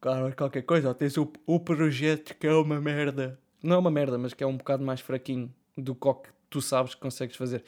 gravas 0.00 0.34
qualquer 0.34 0.62
coisa, 0.62 0.88
ou 0.88 0.94
tens 0.94 1.16
o, 1.16 1.32
o 1.46 1.58
projeto 1.60 2.34
que 2.36 2.46
é 2.46 2.52
uma 2.52 2.80
merda 2.80 3.38
não 3.64 3.76
é 3.76 3.78
uma 3.78 3.90
merda, 3.90 4.18
mas 4.18 4.34
que 4.34 4.44
é 4.44 4.46
um 4.46 4.58
bocado 4.58 4.84
mais 4.84 5.00
fraquinho 5.00 5.52
do 5.74 5.94
que 5.94 6.30
tu 6.50 6.60
sabes 6.60 6.94
que 6.94 7.00
consegues 7.00 7.34
fazer. 7.34 7.64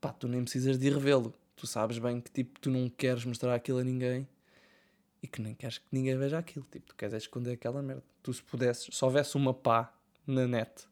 Pá, 0.00 0.12
tu 0.12 0.28
nem 0.28 0.44
precisas 0.44 0.78
de 0.78 0.86
ir 0.86 0.92
revê-lo. 0.92 1.34
Tu 1.56 1.66
sabes 1.66 1.98
bem 1.98 2.20
que 2.20 2.30
tipo, 2.30 2.60
tu 2.60 2.70
não 2.70 2.88
queres 2.88 3.24
mostrar 3.24 3.52
aquilo 3.52 3.78
a 3.78 3.84
ninguém 3.84 4.28
e 5.20 5.26
que 5.26 5.42
nem 5.42 5.52
queres 5.52 5.78
que 5.78 5.86
ninguém 5.90 6.16
veja 6.16 6.38
aquilo. 6.38 6.64
Tipo, 6.70 6.86
tu 6.86 6.94
queres 6.94 7.14
é 7.14 7.16
esconder 7.16 7.54
aquela 7.54 7.82
merda. 7.82 8.04
Tu 8.22 8.32
se 8.32 8.44
pudesses, 8.44 8.96
se 8.96 9.04
houvesse 9.04 9.36
uma 9.36 9.52
pá 9.52 9.92
na 10.24 10.46
net 10.46 10.86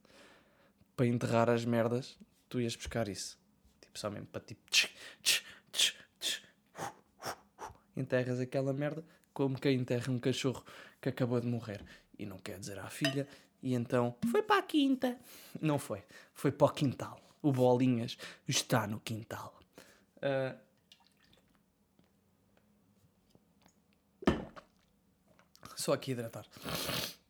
para 0.96 1.06
enterrar 1.06 1.48
as 1.48 1.64
merdas, 1.64 2.18
tu 2.48 2.60
ias 2.60 2.74
buscar 2.74 3.06
isso. 3.06 3.38
Tipo, 3.80 3.96
só 3.96 4.10
mesmo 4.10 4.26
para 4.26 4.40
tipo. 4.40 4.60
Tch, 4.70 4.88
tch, 5.22 5.44
tch, 5.44 5.44
tch, 5.44 5.44
enterras 7.96 8.40
aquela 8.40 8.72
merda 8.72 9.04
como 9.32 9.58
quem 9.58 9.76
enterra 9.76 10.12
um 10.12 10.18
cachorro 10.18 10.64
que 11.00 11.08
acabou 11.08 11.40
de 11.40 11.46
morrer 11.46 11.84
e 12.18 12.26
não 12.26 12.38
quer 12.38 12.58
dizer 12.58 12.78
à 12.78 12.88
filha 12.88 13.26
e 13.62 13.74
então 13.74 14.16
foi 14.30 14.42
para 14.42 14.58
a 14.58 14.62
quinta. 14.62 15.18
Não 15.60 15.78
foi. 15.78 16.02
Foi 16.34 16.50
para 16.50 16.66
o 16.66 16.70
quintal. 16.70 17.20
O 17.40 17.52
Bolinhas 17.52 18.18
está 18.46 18.86
no 18.86 18.98
quintal. 19.00 19.58
Uh... 20.18 20.58
Só 25.76 25.92
aqui 25.92 26.12
hidratar. 26.12 26.46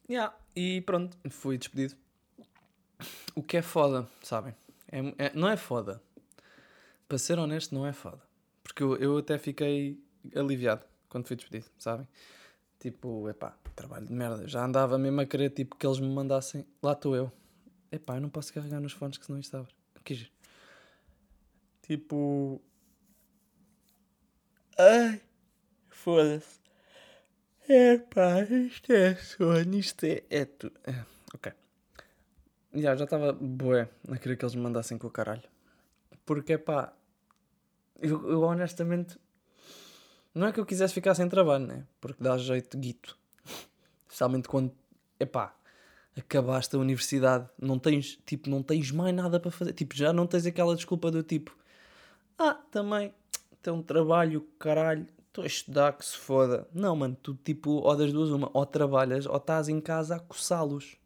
Yeah. 0.09 0.35
E 0.54 0.81
pronto, 0.83 1.16
fui 1.31 1.57
despedido. 1.57 1.97
O 3.35 3.42
que 3.42 3.57
é 3.57 3.62
foda, 3.62 4.09
sabem? 4.23 4.54
É, 4.90 5.26
é, 5.26 5.33
não 5.35 5.49
é 5.49 5.57
foda. 5.57 6.02
Para 7.09 7.19
ser 7.19 7.38
honesto, 7.38 7.75
não 7.75 7.87
é 7.87 7.92
foda. 7.92 8.21
Porque 8.62 8.83
eu, 8.83 8.97
eu 8.97 9.19
até 9.19 9.38
fiquei 9.38 10.01
aliviado 10.35 10.85
quando 11.09 11.26
fui 11.26 11.37
despedido, 11.37 11.71
sabem? 11.79 12.09
Tipo, 12.79 13.29
epá, 13.29 13.57
trabalho 13.76 14.07
de 14.07 14.12
merda. 14.12 14.49
Já 14.49 14.64
andava 14.64 14.99
mesmo 14.99 15.21
a 15.21 15.26
querer 15.26 15.50
tipo, 15.50 15.76
que 15.76 15.87
eles 15.87 16.00
me 16.00 16.09
mandassem. 16.09 16.67
Lá 16.83 16.93
estou 16.93 17.14
eu. 17.14 17.31
Epá, 17.91 18.17
eu 18.17 18.21
não 18.21 18.31
posso 18.31 18.52
carregar 18.52 18.81
nos 18.81 18.93
fones 18.93 19.19
que 19.19 19.26
senão 19.26 19.38
isto 19.38 19.57
abre. 19.57 19.73
Giro. 20.09 20.31
Tipo. 21.83 22.61
Ai, 24.79 25.21
foda-se. 25.88 26.61
Epá, 27.69 28.43
isto 28.43 28.93
é 28.93 29.14
sono, 29.14 29.75
isto 29.76 30.05
é. 30.05 30.23
É 30.29 30.45
tu. 30.45 30.73
É, 30.85 31.05
ok. 31.35 31.52
Já, 32.75 32.97
já 32.97 33.05
estava 33.05 33.33
boé 33.33 33.88
a 34.11 34.17
querer 34.17 34.37
que 34.37 34.45
eles 34.45 34.55
me 34.55 34.62
mandassem 34.62 34.99
com 34.99 35.07
o 35.07 35.11
caralho. 35.11 35.43
Porque, 36.25 36.59
pá, 36.59 36.93
eu, 38.00 38.29
eu 38.29 38.43
honestamente. 38.43 39.19
Não 40.34 40.46
é 40.46 40.52
que 40.52 40.58
eu 40.58 40.66
quisesse 40.66 40.94
ficar 40.94 41.14
sem 41.14 41.28
trabalho, 41.28 41.66
né? 41.66 41.86
Porque 42.00 42.22
dá 42.22 42.38
jeito 42.38 42.78
guito. 42.78 43.18
Especialmente 44.06 44.48
quando, 44.48 44.72
epá, 45.20 45.54
acabaste 46.16 46.74
a 46.76 46.78
universidade, 46.78 47.48
não 47.60 47.78
tens, 47.78 48.18
tipo, 48.24 48.48
não 48.48 48.62
tens 48.62 48.90
mais 48.90 49.14
nada 49.14 49.38
para 49.38 49.50
fazer. 49.50 49.72
Tipo, 49.72 49.94
já 49.96 50.12
não 50.12 50.26
tens 50.26 50.46
aquela 50.46 50.74
desculpa 50.74 51.10
do 51.10 51.22
tipo, 51.22 51.56
ah, 52.38 52.54
também 52.70 53.14
tem 53.62 53.72
um 53.72 53.82
trabalho, 53.82 54.46
caralho, 54.58 55.06
estou 55.28 55.44
a 55.44 55.46
estudar 55.46 55.92
que 55.92 56.04
se 56.04 56.16
foda. 56.16 56.66
Não, 56.72 56.94
mano, 56.96 57.16
tu 57.22 57.34
tipo, 57.34 57.70
ou 57.70 57.96
das 57.96 58.12
duas 58.12 58.30
uma, 58.30 58.50
ou 58.52 58.66
trabalhas, 58.66 59.26
ou 59.26 59.36
estás 59.36 59.68
em 59.68 59.80
casa 59.80 60.16
a 60.16 60.20
coçá-los. 60.20 60.96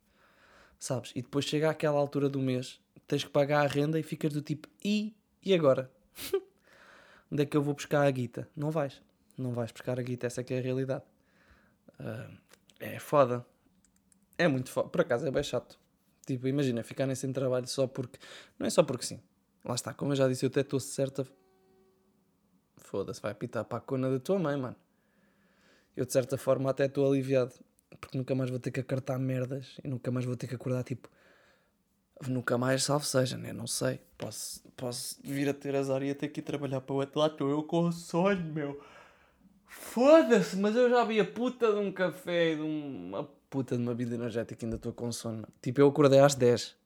Sabes? 0.78 1.12
E 1.14 1.22
depois 1.22 1.44
chega 1.44 1.70
àquela 1.70 1.98
altura 1.98 2.28
do 2.28 2.40
mês, 2.40 2.80
tens 3.06 3.24
que 3.24 3.30
pagar 3.30 3.64
a 3.64 3.68
renda 3.68 3.98
e 3.98 4.02
ficas 4.02 4.32
do 4.32 4.42
tipo, 4.42 4.68
e, 4.84 5.14
e 5.42 5.54
agora? 5.54 5.90
Onde 7.30 7.42
é 7.42 7.46
que 7.46 7.56
eu 7.56 7.62
vou 7.62 7.74
buscar 7.74 8.06
a 8.06 8.10
guita? 8.10 8.48
Não 8.54 8.70
vais. 8.70 9.00
Não 9.36 9.52
vais 9.52 9.70
buscar 9.70 9.98
a 9.98 10.02
guita, 10.02 10.26
essa 10.26 10.40
é 10.40 10.44
que 10.44 10.54
é 10.54 10.58
a 10.58 10.62
realidade. 10.62 11.04
Uh, 12.00 12.36
é 12.80 12.98
foda. 12.98 13.44
É 14.38 14.48
muito 14.48 14.70
foda. 14.70 14.88
Por 14.88 15.00
acaso 15.00 15.26
é 15.26 15.30
bem 15.30 15.42
chato. 15.42 15.78
Tipo, 16.26 16.48
imagina, 16.48 16.82
ficarem 16.82 17.14
sem 17.14 17.32
trabalho 17.32 17.66
só 17.66 17.86
porque. 17.86 18.18
Não 18.58 18.66
é 18.66 18.70
só 18.70 18.82
porque 18.82 19.04
sim. 19.04 19.20
Lá 19.64 19.74
está, 19.74 19.94
como 19.94 20.12
eu 20.12 20.16
já 20.16 20.28
disse, 20.28 20.44
eu 20.44 20.48
até 20.48 20.60
estou 20.60 20.80
certa. 20.80 21.26
Foda-se, 22.76 23.20
vai 23.20 23.34
pitar 23.34 23.64
para 23.64 23.78
a 23.78 23.80
cona 23.80 24.10
da 24.10 24.18
tua 24.18 24.38
mãe, 24.38 24.56
mano. 24.56 24.76
Eu 25.96 26.04
de 26.04 26.12
certa 26.12 26.36
forma 26.36 26.70
até 26.70 26.86
estou 26.86 27.06
aliviado. 27.06 27.54
Porque 28.00 28.18
nunca 28.18 28.34
mais 28.34 28.50
vou 28.50 28.58
ter 28.58 28.70
que 28.70 28.80
acartar 28.80 29.18
merdas 29.18 29.78
e 29.82 29.88
nunca 29.88 30.10
mais 30.10 30.26
vou 30.26 30.36
ter 30.36 30.46
que 30.46 30.54
acordar 30.54 30.82
tipo. 30.82 31.08
Nunca 32.26 32.56
mais, 32.56 32.82
salvo 32.84 33.04
seja, 33.04 33.36
né? 33.36 33.52
Não 33.52 33.66
sei. 33.66 34.00
Posso, 34.16 34.62
posso 34.76 35.20
vir 35.22 35.48
a 35.48 35.54
ter 35.54 35.76
azar 35.76 36.02
e 36.02 36.10
a 36.10 36.14
ter 36.14 36.28
que 36.28 36.40
ir 36.40 36.42
trabalhar 36.42 36.80
para 36.80 36.94
o 36.94 36.96
outro 36.96 37.20
lado. 37.20 37.32
Estou 37.32 37.50
eu 37.50 37.62
com 37.62 37.88
o 37.88 37.92
sonho, 37.92 38.42
meu. 38.42 38.82
Foda-se, 39.66 40.56
mas 40.56 40.76
eu 40.76 40.88
já 40.88 41.04
vi 41.04 41.20
a 41.20 41.24
puta 41.24 41.72
de 41.72 41.78
um 41.78 41.92
café 41.92 42.52
e 42.52 42.56
de 42.56 42.62
uma 42.62 43.24
puta 43.50 43.76
de 43.76 43.82
uma 43.82 43.94
vida 43.94 44.14
energética 44.14 44.64
ainda 44.64 44.76
estou 44.76 44.92
com 44.92 45.10
sono. 45.10 45.46
Tipo, 45.62 45.80
eu 45.80 45.88
acordei 45.88 46.20
às 46.20 46.34
10. 46.34 46.76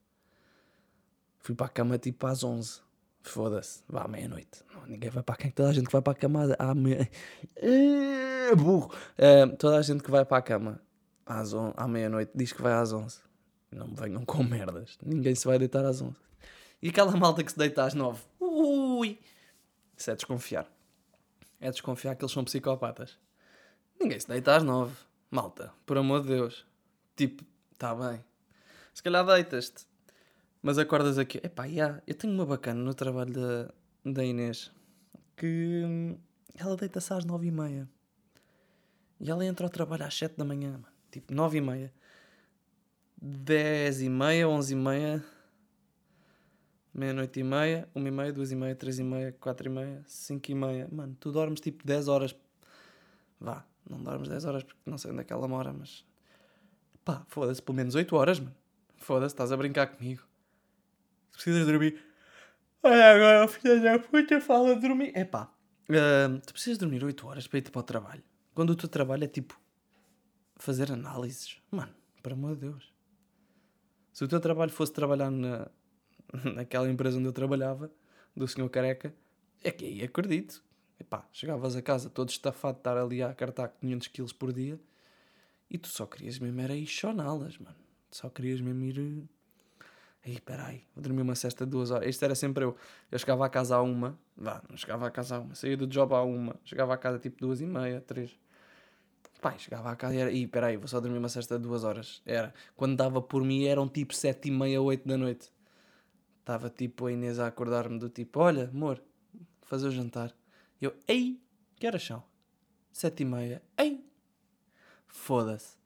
Fui 1.41 1.55
para 1.55 1.67
a 1.67 1.71
cama 1.71 1.99
tipo 1.99 2.27
às 2.27 2.45
11. 2.45 2.81
Foda-se, 3.23 3.83
vá 3.89 4.05
à 4.05 4.09
meia-noite. 4.09 4.65
Ninguém 4.87 5.11
vai 5.11 5.23
para 5.23 5.35
a 5.35 5.39
cama. 5.39 5.53
Toda 5.53 5.69
a 5.69 5.73
gente 5.73 5.87
que 5.87 5.93
vai 5.93 6.03
para 6.03 6.13
a 6.13 6.17
cama 6.17 6.57
à 6.59 6.75
meia... 6.75 7.11
É 7.57 8.55
burro. 8.55 8.93
Uh, 9.19 9.57
toda 9.57 9.77
a 9.77 9.83
gente 9.83 10.03
que 10.03 10.11
vai 10.11 10.25
para 10.25 10.39
a 10.39 10.43
cama 10.43 10.81
às 11.27 11.53
on... 11.53 11.73
à 11.77 11.87
meia-noite 11.87 12.33
diz 12.35 12.53
que 12.53 12.63
vai 12.63 12.73
às 12.73 12.93
11. 12.93 13.19
Não 13.71 13.87
me 13.87 13.95
venham 13.95 14.25
com 14.25 14.43
merdas. 14.43 14.99
Ninguém 15.05 15.35
se 15.35 15.47
vai 15.47 15.59
deitar 15.59 15.85
às 15.85 16.01
11. 16.03 16.15
E 16.83 16.89
aquela 16.89 17.15
malta 17.17 17.45
que 17.45 17.53
se 17.53 17.59
deita 17.59 17.85
às 17.85 17.95
9. 17.95 18.21
Ui! 18.41 19.19
Isso 19.97 20.11
é 20.11 20.15
desconfiar. 20.15 20.67
É 21.61 21.71
desconfiar 21.71 22.17
que 22.17 22.25
eles 22.25 22.33
são 22.33 22.45
psicopatas. 22.45 23.19
Ninguém 24.00 24.19
se 24.19 24.26
deita 24.26 24.57
às 24.57 24.62
9. 24.62 24.95
Malta, 25.31 25.73
por 25.85 25.99
amor 25.99 26.23
de 26.23 26.29
Deus. 26.29 26.67
Tipo, 27.14 27.45
tá 27.79 27.95
bem. 27.95 28.25
Se 28.95 29.02
calhar 29.02 29.25
deitas-te. 29.25 29.87
Mas 30.62 30.79
acordas 30.79 31.19
aqui. 31.19 31.38
Epá, 31.38 31.64
yeah, 31.67 32.02
eu 32.07 32.14
tenho 32.14 32.33
uma 32.33 32.47
bacana 32.47 32.83
no 32.83 32.95
trabalho 32.95 33.33
da, 33.33 33.73
da 34.05 34.25
Inês. 34.25 34.73
Que 35.37 35.83
hum, 35.85 36.19
ela 36.57 36.76
deita-se 36.76 37.12
às 37.12 37.25
9 37.25 37.47
e 37.47 37.50
meia. 37.50 37.88
E 39.21 39.31
ela 39.31 39.45
entra 39.45 39.67
ao 39.67 39.71
trabalho 39.71 40.05
às 40.05 40.14
7 40.14 40.37
da 40.37 40.45
manhã. 40.45 40.81
Tipo, 41.11 41.33
9 41.33 41.59
e 41.59 41.61
meia. 41.61 41.93
10 43.21 44.02
e 44.02 44.09
meia, 44.09 44.49
11 44.49 44.73
e 44.73 44.76
meia, 44.76 45.25
meia-noite 47.00 47.40
e 47.40 47.42
meia, 47.42 47.88
1 47.95 48.07
e 48.07 48.11
meia, 48.11 48.33
2 48.33 48.52
e 48.52 48.57
meia, 48.57 48.75
3 48.75 48.99
e 48.99 49.02
meia, 49.02 49.33
4 49.40 49.66
e 49.66 49.71
meia, 49.71 50.04
5 50.07 50.50
e 50.50 50.54
meia. 50.54 50.88
Mano, 50.92 51.16
tu 51.19 51.33
dormes 51.33 51.59
tipo 51.61 51.87
10 51.87 52.09
horas. 52.09 52.37
Vá, 53.40 53.64
não 53.88 54.02
dormes 54.02 54.28
10 54.28 54.45
horas 54.45 54.62
porque 54.62 54.78
não 54.85 54.99
sei 54.99 55.11
onde 55.11 55.23
é 55.23 55.25
que 55.25 55.33
ela 55.33 55.49
mora, 55.49 55.73
mas. 55.73 56.04
Pá, 57.02 57.25
foda-se, 57.28 57.62
pelo 57.62 57.76
menos 57.76 57.95
8 57.95 58.14
horas, 58.14 58.38
mano. 58.38 58.54
Foda-se, 58.99 59.33
estás 59.33 59.50
a 59.50 59.57
brincar 59.57 59.87
comigo. 59.87 60.23
Precisas 61.33 61.66
dormir. 61.66 61.99
Olha 62.83 63.14
agora, 63.14 63.49
filha 63.49 63.80
da 63.80 63.99
puta, 63.99 64.38
fala 64.38 64.75
de 64.75 64.83
dormir. 64.83 65.12
É 65.14 65.25
pá, 65.25 65.50
uh, 65.88 66.38
tu 66.47 66.52
precisas 66.52 66.76
dormir 66.76 67.02
8 67.02 67.26
horas 67.26 67.47
para 67.47 67.59
ir 67.61 67.71
para 67.71 67.80
o 67.80 67.83
trabalho. 67.83 68.23
Quando 68.54 68.71
o 68.71 68.76
teu 68.76 68.88
trabalho 68.88 69.25
é 69.25 69.28
tipo. 69.28 69.59
fazer 70.57 70.92
análises. 70.92 71.57
Mano, 71.71 71.95
por 72.23 72.33
amor 72.35 72.57
de 72.57 72.69
Deus. 72.69 72.92
Se 74.12 74.23
o 74.23 74.28
teu 74.28 74.38
trabalho 74.38 74.71
fosse 74.71 74.92
trabalhar 74.92 75.30
na, 75.30 75.71
naquela 76.55 76.89
empresa 76.91 77.19
onde 77.19 77.29
eu 77.29 77.33
trabalhava, 77.33 77.91
do 78.35 78.47
senhor 78.47 78.69
careca, 78.69 79.15
é 79.63 79.71
que 79.71 79.85
aí 79.85 80.03
acredito. 80.03 80.63
Epá, 80.99 81.27
chegavas 81.33 81.77
a 81.77 81.83
casa 81.83 82.11
todo 82.11 82.29
estafado 82.29 82.75
de 82.75 82.81
estar 82.81 82.97
ali 82.97 83.23
a 83.23 83.33
cartar 83.33 83.69
500 83.69 84.09
quilos 84.09 84.33
por 84.33 84.53
dia 84.53 84.79
e 85.71 85.79
tu 85.79 85.89
só 85.89 86.05
querias 86.05 86.39
mesmo 86.39 86.61
era 86.61 86.75
ir 86.75 86.87
choná-las, 86.87 87.57
mano. 87.59 87.77
Só 88.11 88.29
querias 88.29 88.61
mesmo 88.61 88.85
ir... 88.85 89.25
Aí, 90.23 90.39
peraí, 90.39 90.85
vou 90.95 91.03
dormir 91.03 91.23
uma 91.23 91.35
cesta 91.35 91.65
de 91.65 91.71
duas 91.71 91.91
horas. 91.91 92.09
Isto 92.09 92.25
era 92.25 92.35
sempre 92.35 92.65
eu. 92.65 92.77
Eu 93.11 93.19
chegava 93.19 93.47
a 93.47 93.49
casa 93.49 93.77
à 93.77 93.83
uma, 93.83 94.19
vá, 94.37 94.63
não 94.69 94.77
chegava 94.77 95.07
a 95.07 95.11
casa 95.11 95.37
à 95.37 95.39
uma. 95.39 95.55
Saía 95.55 95.77
do 95.77 95.87
job 95.87 96.13
à 96.13 96.23
uma, 96.23 96.57
chegava 96.65 96.93
a 96.93 96.99
casa 96.99 97.19
tipo 97.19 97.39
duas 97.41 97.61
e 97.61 97.67
meia, 97.67 98.03
três. 98.03 98.39
Pai, 99.41 99.59
chegava 99.59 99.91
a 99.91 99.97
casa 99.97 100.15
e 100.15 100.19
era, 100.19 100.31
ih, 100.31 100.47
peraí, 100.47 100.77
vou 100.77 100.89
só 100.89 101.01
dormir 101.01 101.17
uma 101.17 101.31
cesta 101.31 101.57
de 101.57 101.63
duas 101.63 101.85
horas. 101.85 102.21
Era, 102.27 102.53
quando 102.77 102.97
dava 102.97 103.23
por 103.23 103.43
mim 103.43 103.65
eram 103.65 103.89
tipo 103.89 104.15
sete 104.15 104.49
e 104.49 104.51
meia, 104.51 104.83
oito 104.83 105.09
da 105.09 105.17
noite. 105.17 105.51
Estava 106.40 106.68
tipo 106.68 107.06
a 107.06 107.12
Inês 107.12 107.38
a 107.38 107.47
acordar-me 107.47 107.99
do 107.99 108.09
tipo, 108.09 108.40
olha, 108.40 108.68
amor, 108.68 109.00
fazer 109.62 109.87
o 109.87 109.90
jantar. 109.90 110.35
Eu, 110.80 110.94
ei, 111.06 111.40
que 111.76 111.87
horas 111.87 112.02
são? 112.02 112.25
Sete 112.92 113.23
e 113.23 113.25
meia, 113.25 113.62
ei, 113.78 114.04
foda-se. 115.06 115.76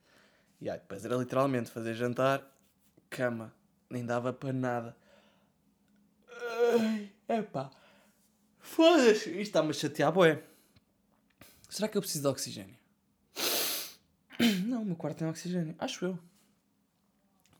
E 0.61 0.71
aí, 0.71 0.79
depois 0.79 1.05
era 1.05 1.17
literalmente 1.17 1.71
fazer 1.71 1.95
jantar, 1.95 2.43
cama, 3.11 3.53
nem 3.91 4.07
dava 4.07 4.33
para 4.33 4.53
nada. 4.53 4.97
Ai, 6.81 7.13
epá, 7.29 7.71
foda-se, 8.59 9.31
isto 9.31 9.41
está-me 9.41 9.71
a 9.71 9.75
chatear, 9.75 10.13
boé. 10.13 10.43
Será 11.69 11.89
que 11.89 11.99
eu 11.99 12.03
preciso 12.03 12.23
de 12.23 12.29
oxigênio? 12.29 12.77
Não, 14.65 14.83
o 14.83 14.85
meu 14.85 14.97
quarto 14.97 15.19
tem 15.19 15.29
oxigênio. 15.29 15.75
Acho 15.79 16.05
eu. 16.05 16.19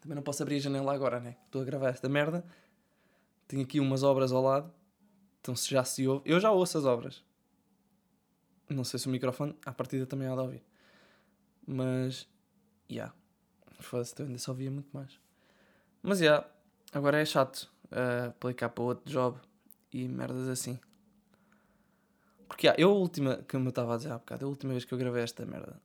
Também 0.01 0.17
não 0.17 0.23
posso 0.23 0.43
abrir 0.43 0.57
a 0.57 0.61
janela 0.61 0.95
agora, 0.95 1.19
né? 1.19 1.37
Estou 1.47 1.63
a 1.63 1.65
gravar 1.65 1.89
esta 1.89 2.09
merda. 2.09 2.45
Tenho 3.47 3.63
aqui 3.63 3.81
umas 3.81 4.03
obras 4.03 4.33
ao 4.33 4.43
lado. 4.43 4.73
Então 5.41 5.55
se 5.55 5.71
já 5.71 5.85
se 5.85 6.07
ouve. 6.07 6.23
Eu 6.25 6.41
já 6.41 6.51
ouço 6.51 6.79
as 6.79 6.85
obras. 6.85 7.23
Não 8.69 8.85
sei 8.85 8.99
se 8.99 9.07
o 9.07 9.11
microfone, 9.11 9.55
à 9.65 9.73
partida, 9.73 10.07
também 10.07 10.27
há 10.29 10.35
de 10.35 10.41
ouvir. 10.41 10.63
Mas. 11.67 12.29
Ya. 12.91 12.95
Yeah. 12.97 13.15
Foda-se, 13.81 14.15
eu 14.19 14.27
ainda 14.27 14.39
só 14.39 14.53
ouvia 14.53 14.71
muito 14.71 14.89
mais. 14.93 15.19
Mas 16.03 16.19
já. 16.19 16.25
Yeah, 16.25 16.49
agora 16.93 17.21
é 17.21 17.25
chato 17.25 17.71
uh, 17.87 18.29
aplicar 18.29 18.71
para 18.71 18.85
outro 18.85 19.11
job 19.11 19.39
e 19.93 20.09
merdas 20.09 20.49
assim. 20.49 20.79
Porque 22.49 22.67
yeah, 22.67 22.81
eu, 22.81 22.91
a 22.91 22.95
última, 22.95 23.37
que 23.49 23.57
eu 23.57 23.69
estava 23.69 23.95
a 23.95 23.97
dizer 23.97 24.13
há 24.13 24.19
bocado, 24.19 24.47
a 24.47 24.49
última 24.49 24.73
vez 24.73 24.85
que 24.85 24.93
eu 24.93 24.99
gravei 24.99 25.23
esta 25.23 25.45
merda, 25.45 25.81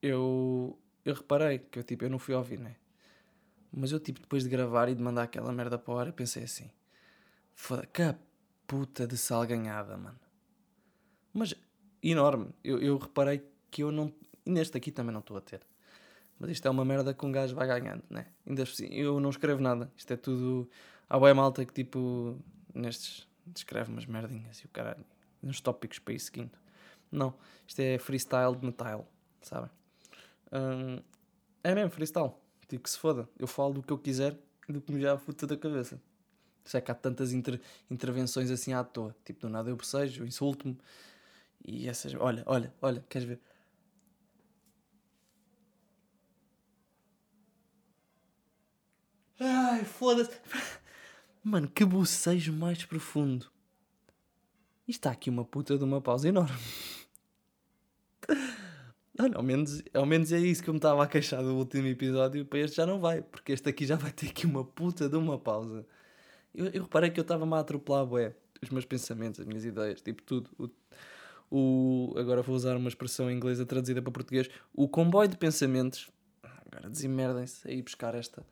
eu, 0.00 0.78
eu 1.04 1.14
reparei 1.14 1.58
que 1.58 1.78
eu, 1.78 1.82
tipo, 1.82 2.04
eu 2.04 2.10
não 2.10 2.18
fui 2.18 2.34
ouvir, 2.34 2.58
né? 2.58 2.76
Mas 3.72 3.92
eu, 3.92 4.00
tipo, 4.00 4.20
depois 4.20 4.44
de 4.44 4.48
gravar 4.48 4.88
e 4.88 4.94
de 4.94 5.02
mandar 5.02 5.24
aquela 5.24 5.52
merda 5.52 5.78
para 5.78 5.92
a 5.92 5.96
hora, 5.96 6.12
pensei 6.12 6.44
assim: 6.44 6.70
foda 7.56 7.86
que 7.86 8.14
puta 8.66 9.06
de 9.06 9.16
salganhada, 9.16 9.96
mano. 9.96 10.20
Mas 11.32 11.54
enorme. 12.02 12.50
Eu, 12.62 12.78
eu 12.80 12.96
reparei 12.98 13.42
que 13.70 13.82
eu 13.82 13.90
não. 13.90 14.12
E 14.44 14.50
neste 14.50 14.76
aqui 14.76 14.92
também 14.92 15.12
não 15.12 15.20
estou 15.20 15.36
a 15.36 15.40
ter. 15.40 15.60
Mas 16.38 16.50
isto 16.50 16.68
é 16.68 16.70
uma 16.70 16.84
merda 16.84 17.14
que 17.14 17.24
um 17.24 17.32
gajo 17.32 17.54
vai 17.54 17.66
ganhando, 17.66 18.04
né? 18.10 18.26
Ainda 18.46 18.64
eu 18.90 19.18
não 19.18 19.30
escrevo 19.30 19.60
nada. 19.60 19.90
Isto 19.96 20.12
é 20.12 20.16
tudo. 20.16 20.70
Há 21.08 21.18
boa 21.18 21.34
malta 21.34 21.64
que, 21.64 21.72
tipo, 21.72 22.38
nestes. 22.74 23.26
Descreve 23.46 23.92
umas 23.92 24.06
merdinhas 24.06 24.58
e 24.58 24.66
o 24.66 24.68
caralho. 24.68 25.04
Uns 25.42 25.60
tópicos 25.60 25.98
para 26.00 26.14
ir 26.14 26.20
seguindo. 26.20 26.58
Não. 27.10 27.32
Isto 27.66 27.80
é 27.80 27.96
freestyle 27.96 28.56
de 28.56 28.66
metal, 28.66 29.08
sabem? 29.40 29.70
Hum, 30.52 31.00
é 31.62 31.74
mesmo, 31.74 31.90
freestyle. 31.90 32.32
Tipo 32.68 32.82
que 32.82 32.90
se 32.90 32.98
foda. 32.98 33.28
Eu 33.38 33.46
falo 33.46 33.74
do 33.74 33.82
que 33.82 33.92
eu 33.92 33.98
quiser 33.98 34.36
e 34.68 34.72
do 34.72 34.80
que 34.80 34.92
me 34.92 35.00
já 35.00 35.12
a 35.12 35.16
puta 35.16 35.46
da 35.46 35.56
cabeça. 35.56 36.00
Sei 36.66 36.80
que 36.80 36.90
há 36.90 36.94
tantas 36.94 37.32
inter 37.32 37.60
intervenções 37.90 38.50
assim 38.50 38.72
à 38.72 38.82
toa. 38.84 39.14
Tipo, 39.24 39.40
do 39.42 39.48
nada 39.48 39.70
eu 39.70 39.76
bocejo, 39.76 40.26
insulto-me. 40.26 40.76
E 41.64 41.88
essas. 41.88 42.14
Olha, 42.14 42.42
olha, 42.46 42.74
olha, 42.82 43.04
queres 43.08 43.28
ver? 43.28 43.40
Ai, 49.38 49.84
foda-se. 49.84 50.38
Mano, 51.42 51.68
que 51.68 51.84
bocejo 51.84 52.52
mais 52.52 52.84
profundo. 52.84 53.46
E 54.88 54.90
está 54.90 55.10
aqui 55.10 55.30
uma 55.30 55.44
puta 55.44 55.78
de 55.78 55.84
uma 55.84 56.00
pausa 56.00 56.28
enorme. 56.28 56.56
Olha, 59.18 59.34
ao 59.36 59.42
menos, 59.42 59.82
ao 59.94 60.04
menos 60.04 60.30
é 60.30 60.38
isso 60.38 60.62
que 60.62 60.68
eu 60.68 60.74
me 60.74 60.78
estava 60.78 61.02
a 61.02 61.06
queixar 61.06 61.42
do 61.42 61.56
último 61.56 61.86
episódio. 61.86 62.44
Para 62.44 62.58
este 62.58 62.76
já 62.76 62.86
não 62.86 63.00
vai, 63.00 63.22
porque 63.22 63.52
este 63.52 63.68
aqui 63.68 63.86
já 63.86 63.96
vai 63.96 64.12
ter 64.12 64.28
aqui 64.28 64.44
uma 64.44 64.62
puta 64.64 65.08
de 65.08 65.16
uma 65.16 65.38
pausa. 65.38 65.86
Eu, 66.56 66.66
eu 66.66 66.82
reparei 66.82 67.10
que 67.10 67.20
eu 67.20 67.22
estava-me 67.22 67.54
a 67.54 67.58
atropelar, 67.58 68.06
bué, 68.06 68.34
os 68.62 68.70
meus 68.70 68.84
pensamentos, 68.84 69.40
as 69.40 69.46
minhas 69.46 69.64
ideias, 69.64 70.00
tipo 70.00 70.22
tudo. 70.22 70.50
O, 70.58 70.70
o, 71.50 72.18
agora 72.18 72.42
vou 72.42 72.56
usar 72.56 72.76
uma 72.76 72.88
expressão 72.88 73.30
inglesa 73.30 73.66
traduzida 73.66 74.00
para 74.00 74.10
português. 74.10 74.48
O 74.74 74.88
comboio 74.88 75.28
de 75.28 75.36
pensamentos. 75.36 76.10
Agora 76.42 76.90
desimerdem-se 76.90 77.68
aí 77.68 77.82
buscar 77.82 78.14
esta. 78.14 78.44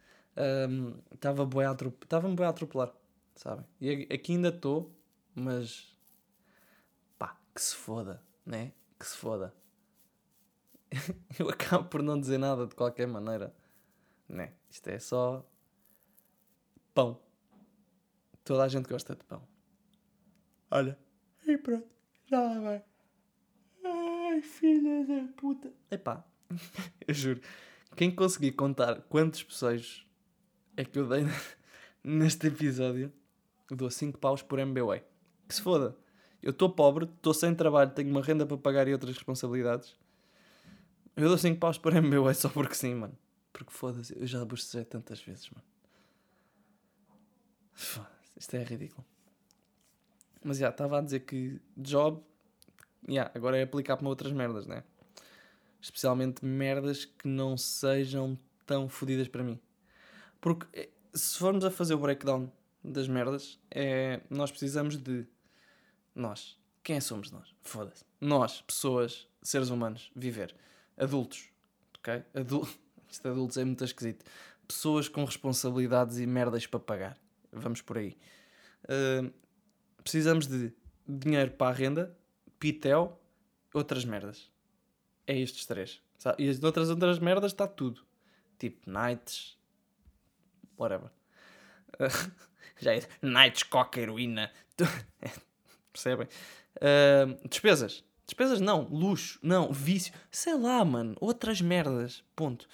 Estava 1.13 1.43
um, 1.43 1.47
a 1.47 1.73
estava-me 2.03 2.35
bué 2.37 2.47
a 2.47 2.51
atropelar, 2.51 2.93
sabem? 3.35 3.65
E 3.81 4.09
aqui 4.13 4.33
ainda 4.33 4.49
estou, 4.49 4.93
mas 5.35 5.97
pá, 7.19 7.37
que 7.55 7.63
se 7.63 7.75
foda, 7.75 8.23
né? 8.45 8.73
Que 8.99 9.07
se 9.07 9.17
foda. 9.17 9.55
eu 11.39 11.49
acabo 11.49 11.89
por 11.89 12.03
não 12.03 12.21
dizer 12.21 12.39
nada 12.39 12.67
de 12.67 12.75
qualquer 12.75 13.07
maneira. 13.07 13.55
Né? 14.29 14.53
Isto 14.71 14.89
é 14.89 14.99
só 14.99 15.45
pão. 16.93 17.21
Toda 18.45 18.65
a 18.65 18.69
gente 18.69 18.89
gosta 18.89 19.17
de 19.17 19.25
pão. 19.25 19.43
Olha. 20.71 20.99
E 21.47 21.57
pronto. 21.57 21.89
Já 22.27 22.61
vai. 22.61 22.85
Ai, 23.85 24.43
filha 24.43 25.05
da 25.07 25.33
puta. 25.33 25.73
Epá. 25.91 26.25
eu 27.09 27.15
juro. 27.15 27.41
Quem 27.97 28.15
conseguir 28.15 28.53
contar 28.53 29.03
quantos 29.03 29.43
pessoas 29.43 30.05
é 30.77 30.85
que 30.85 30.99
eu 30.99 31.09
dei 31.09 31.25
neste 32.05 32.49
episódio, 32.49 33.13
eu 33.71 33.77
dou 33.77 33.91
5 33.91 34.19
paus 34.19 34.43
por 34.43 34.59
MBWay. 34.59 35.03
Que 35.49 35.55
se 35.55 35.63
foda. 35.63 35.97
Eu 36.43 36.51
estou 36.51 36.69
pobre, 36.69 37.07
estou 37.07 37.33
sem 37.33 37.55
trabalho, 37.55 37.93
tenho 37.93 38.11
uma 38.11 38.21
renda 38.21 38.45
para 38.45 38.59
pagar 38.59 38.87
e 38.87 38.93
outras 38.93 39.15
responsabilidades. 39.15 39.97
Eu 41.17 41.29
dou 41.29 41.39
5 41.39 41.59
paus 41.59 41.79
por 41.79 41.95
MBWay 41.95 42.35
só 42.35 42.49
porque 42.51 42.75
sim, 42.75 42.95
mano. 42.95 43.17
Porque 43.53 43.73
foda-se, 43.73 44.19
eu 44.19 44.27
já 44.27 44.45
bostecei 44.45 44.85
tantas 44.85 45.23
vezes, 45.23 45.49
mano. 45.49 45.65
Isto 48.37 48.57
é 48.57 48.63
ridículo. 48.63 49.05
Mas 50.43 50.59
já, 50.59 50.69
estava 50.69 50.99
a 50.99 51.01
dizer 51.01 51.21
que 51.21 51.61
job, 51.77 52.23
yeah, 53.09 53.31
agora 53.35 53.59
é 53.59 53.63
aplicar 53.63 53.97
para 53.97 54.09
outras 54.09 54.33
merdas, 54.33 54.67
né? 54.67 54.85
Especialmente 55.81 56.45
merdas 56.45 57.05
que 57.05 57.29
não 57.29 57.57
sejam 57.57 58.39
tão 58.67 58.89
fodidas 58.89 59.29
para 59.29 59.43
mim. 59.43 59.59
Porque 60.41 60.67
eh, 60.73 60.91
se 61.13 61.39
formos 61.39 61.65
a 61.65 61.71
fazer 61.71 61.95
o 61.95 61.99
breakdown 61.99 62.51
das 62.83 63.09
merdas, 63.09 63.59
é, 63.71 64.21
nós 64.29 64.51
precisamos 64.51 64.97
de 64.97 65.27
nós. 66.15 66.59
Quem 66.83 67.01
somos 67.01 67.31
nós? 67.31 67.55
Foda-se. 67.63 68.05
Nós, 68.21 68.61
pessoas, 68.61 69.27
seres 69.43 69.71
humanos, 69.71 70.11
viver 70.15 70.55
adultos, 70.97 71.49
ok? 71.99 72.23
Adul 72.35 72.69
Isto 73.11 73.29
adultos 73.29 73.57
é 73.57 73.65
muito 73.65 73.85
esquisito. 73.85 74.25
Pessoas 74.67 75.09
com 75.09 75.25
responsabilidades 75.25 76.19
e 76.19 76.27
merdas 76.27 76.67
para 76.67 76.81
pagar. 76.81 77.17
Vamos 77.55 77.81
por 77.81 77.99
aí. 77.99 78.17
Uh, 78.85 79.33
precisamos 80.03 80.47
de 80.47 80.73
dinheiro 81.07 81.53
para 81.53 81.71
a 81.71 81.75
renda, 81.75 82.17
pitel, 82.59 83.21
outras 83.73 84.05
merdas. 84.05 84.51
É 85.27 85.39
estes 85.39 85.67
três. 85.67 86.03
E 86.39 86.49
as 86.49 86.63
outras 86.63 86.91
outras 86.91 87.19
merdas 87.19 87.53
está 87.53 87.67
tudo. 87.67 88.03
Tipo 88.59 88.91
nights, 88.91 89.59
whatever. 90.79 91.11
Já 92.81 92.95
é 92.95 93.03
nights, 93.23 93.63
coca, 93.63 94.01
heroína. 94.01 94.51
Percebem? 95.93 96.27
Uh, 96.77 97.49
despesas. 97.49 98.05
Despesas 98.27 98.61
não, 98.61 98.89
luxo, 98.89 99.39
não, 99.43 99.71
vício, 99.71 100.13
sei 100.31 100.57
lá, 100.57 100.83
mano, 100.85 101.15
outras 101.21 101.61
merdas. 101.61 102.25
Ponto. 102.35 102.67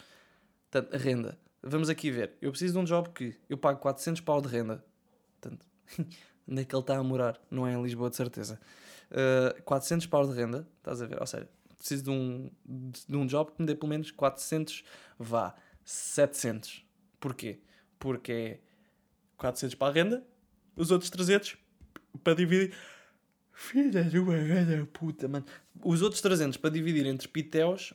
Portanto, 0.70 0.96
renda. 0.96 1.38
Vamos 1.62 1.88
aqui 1.88 2.10
ver. 2.10 2.32
Eu 2.40 2.50
preciso 2.50 2.74
de 2.74 2.78
um 2.78 2.84
job 2.84 3.10
que 3.10 3.36
eu 3.48 3.58
pago 3.58 3.78
400 3.80 4.20
pau 4.22 4.40
de 4.40 4.48
renda. 4.48 4.84
Portanto, 5.40 5.66
onde 6.48 6.62
é 6.62 6.64
que 6.64 6.74
ele 6.74 6.80
está 6.82 6.96
a 6.96 7.02
morar? 7.02 7.40
Não 7.50 7.66
é 7.66 7.74
em 7.74 7.82
Lisboa, 7.82 8.10
de 8.10 8.16
certeza. 8.16 8.60
Uh, 9.10 9.62
400 9.62 10.06
pau 10.06 10.26
de 10.26 10.34
renda, 10.34 10.66
estás 10.78 11.02
a 11.02 11.06
ver? 11.06 11.20
Ou 11.20 11.26
seja, 11.26 11.48
preciso 11.76 12.04
de 12.04 12.10
um, 12.10 12.50
de 12.64 13.16
um 13.16 13.26
job 13.26 13.52
que 13.52 13.60
me 13.60 13.66
dê 13.66 13.74
pelo 13.74 13.88
menos 13.88 14.10
400, 14.10 14.84
vá, 15.18 15.54
700. 15.84 16.84
Porquê? 17.18 17.60
Porque 17.98 18.32
é 18.32 18.60
400 19.36 19.74
para 19.74 19.88
a 19.88 19.92
renda, 19.92 20.26
os 20.76 20.90
outros 20.90 21.10
300 21.10 21.56
para 22.22 22.34
dividir 22.34 22.74
Filha 23.62 24.02
de 24.02 24.18
uma 24.18 24.38
grande 24.38 24.86
puta, 24.86 25.28
mano. 25.28 25.44
Os 25.84 26.00
outros 26.00 26.22
300 26.22 26.56
para 26.56 26.70
dividir 26.70 27.04
entre 27.04 27.28
pitéus 27.28 27.92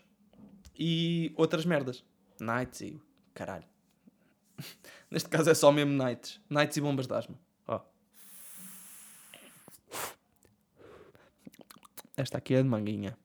e 0.77 1.33
outras 1.35 1.65
merdas. 1.65 2.03
Nights 2.39 2.81
e 2.81 3.01
caralho. 3.35 3.65
Neste 5.11 5.29
caso 5.29 5.49
é 5.51 5.53
só 5.53 5.71
mesmo 5.71 5.93
nights. 5.93 6.41
Nights 6.49 6.77
e 6.77 6.81
bombas 6.81 7.05
de 7.05 7.13
asma. 7.13 7.39
Ó. 7.67 7.81
Esta 12.17 12.39
aqui 12.39 12.55
é 12.55 12.63
de 12.63 12.67
manguinha. 12.67 13.15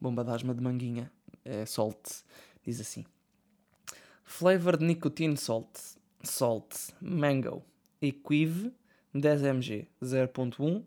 Bomba 0.00 0.24
de 0.24 0.30
asma 0.30 0.54
de 0.54 0.60
manguinha. 0.60 1.12
É 1.44 1.64
salt. 1.64 2.24
Diz 2.64 2.80
assim. 2.80 3.04
Flavored 4.24 4.82
nicotine 4.82 5.36
salt. 5.36 5.78
Salt. 6.24 6.74
Mango. 7.00 7.64
Equiv 8.00 8.72
10 9.14 9.42
mg 9.42 9.88
0.1 10.02 10.84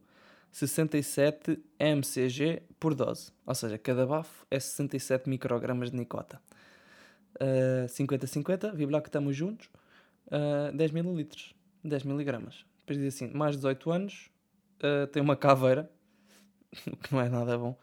67 0.51 1.63
mcg 1.79 2.61
por 2.79 2.95
dose. 2.95 3.31
Ou 3.45 3.55
seja, 3.55 3.77
cada 3.77 4.05
bafo 4.05 4.45
é 4.49 4.59
67 4.59 5.29
microgramas 5.29 5.91
de 5.91 5.97
nicota. 5.97 6.41
50-50, 7.87 8.71
uh, 8.73 8.75
vibrar 8.75 9.01
que 9.01 9.09
estamos 9.09 9.35
juntos. 9.35 9.69
Uh, 10.27 10.75
10 10.75 10.91
mililitros, 10.91 11.55
10 11.83 12.03
miligramas. 12.03 12.65
Depois 12.79 12.99
diz 12.99 13.15
assim, 13.15 13.31
mais 13.33 13.51
de 13.51 13.57
18 13.57 13.91
anos, 13.91 14.31
uh, 14.83 15.07
tem 15.07 15.21
uma 15.21 15.35
caveira, 15.35 15.89
o 16.87 16.97
que 16.97 17.13
não 17.13 17.21
é 17.21 17.29
nada 17.29 17.57
bom. 17.57 17.77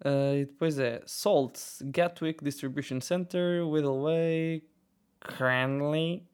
Uh, 0.00 0.36
e 0.36 0.44
depois 0.44 0.78
é 0.78 1.02
Salt, 1.06 1.58
Gatwick 1.82 2.44
Distribution 2.44 3.00
Center, 3.00 3.66
Whittleway, 3.66 4.62
Cranley, 5.20 6.26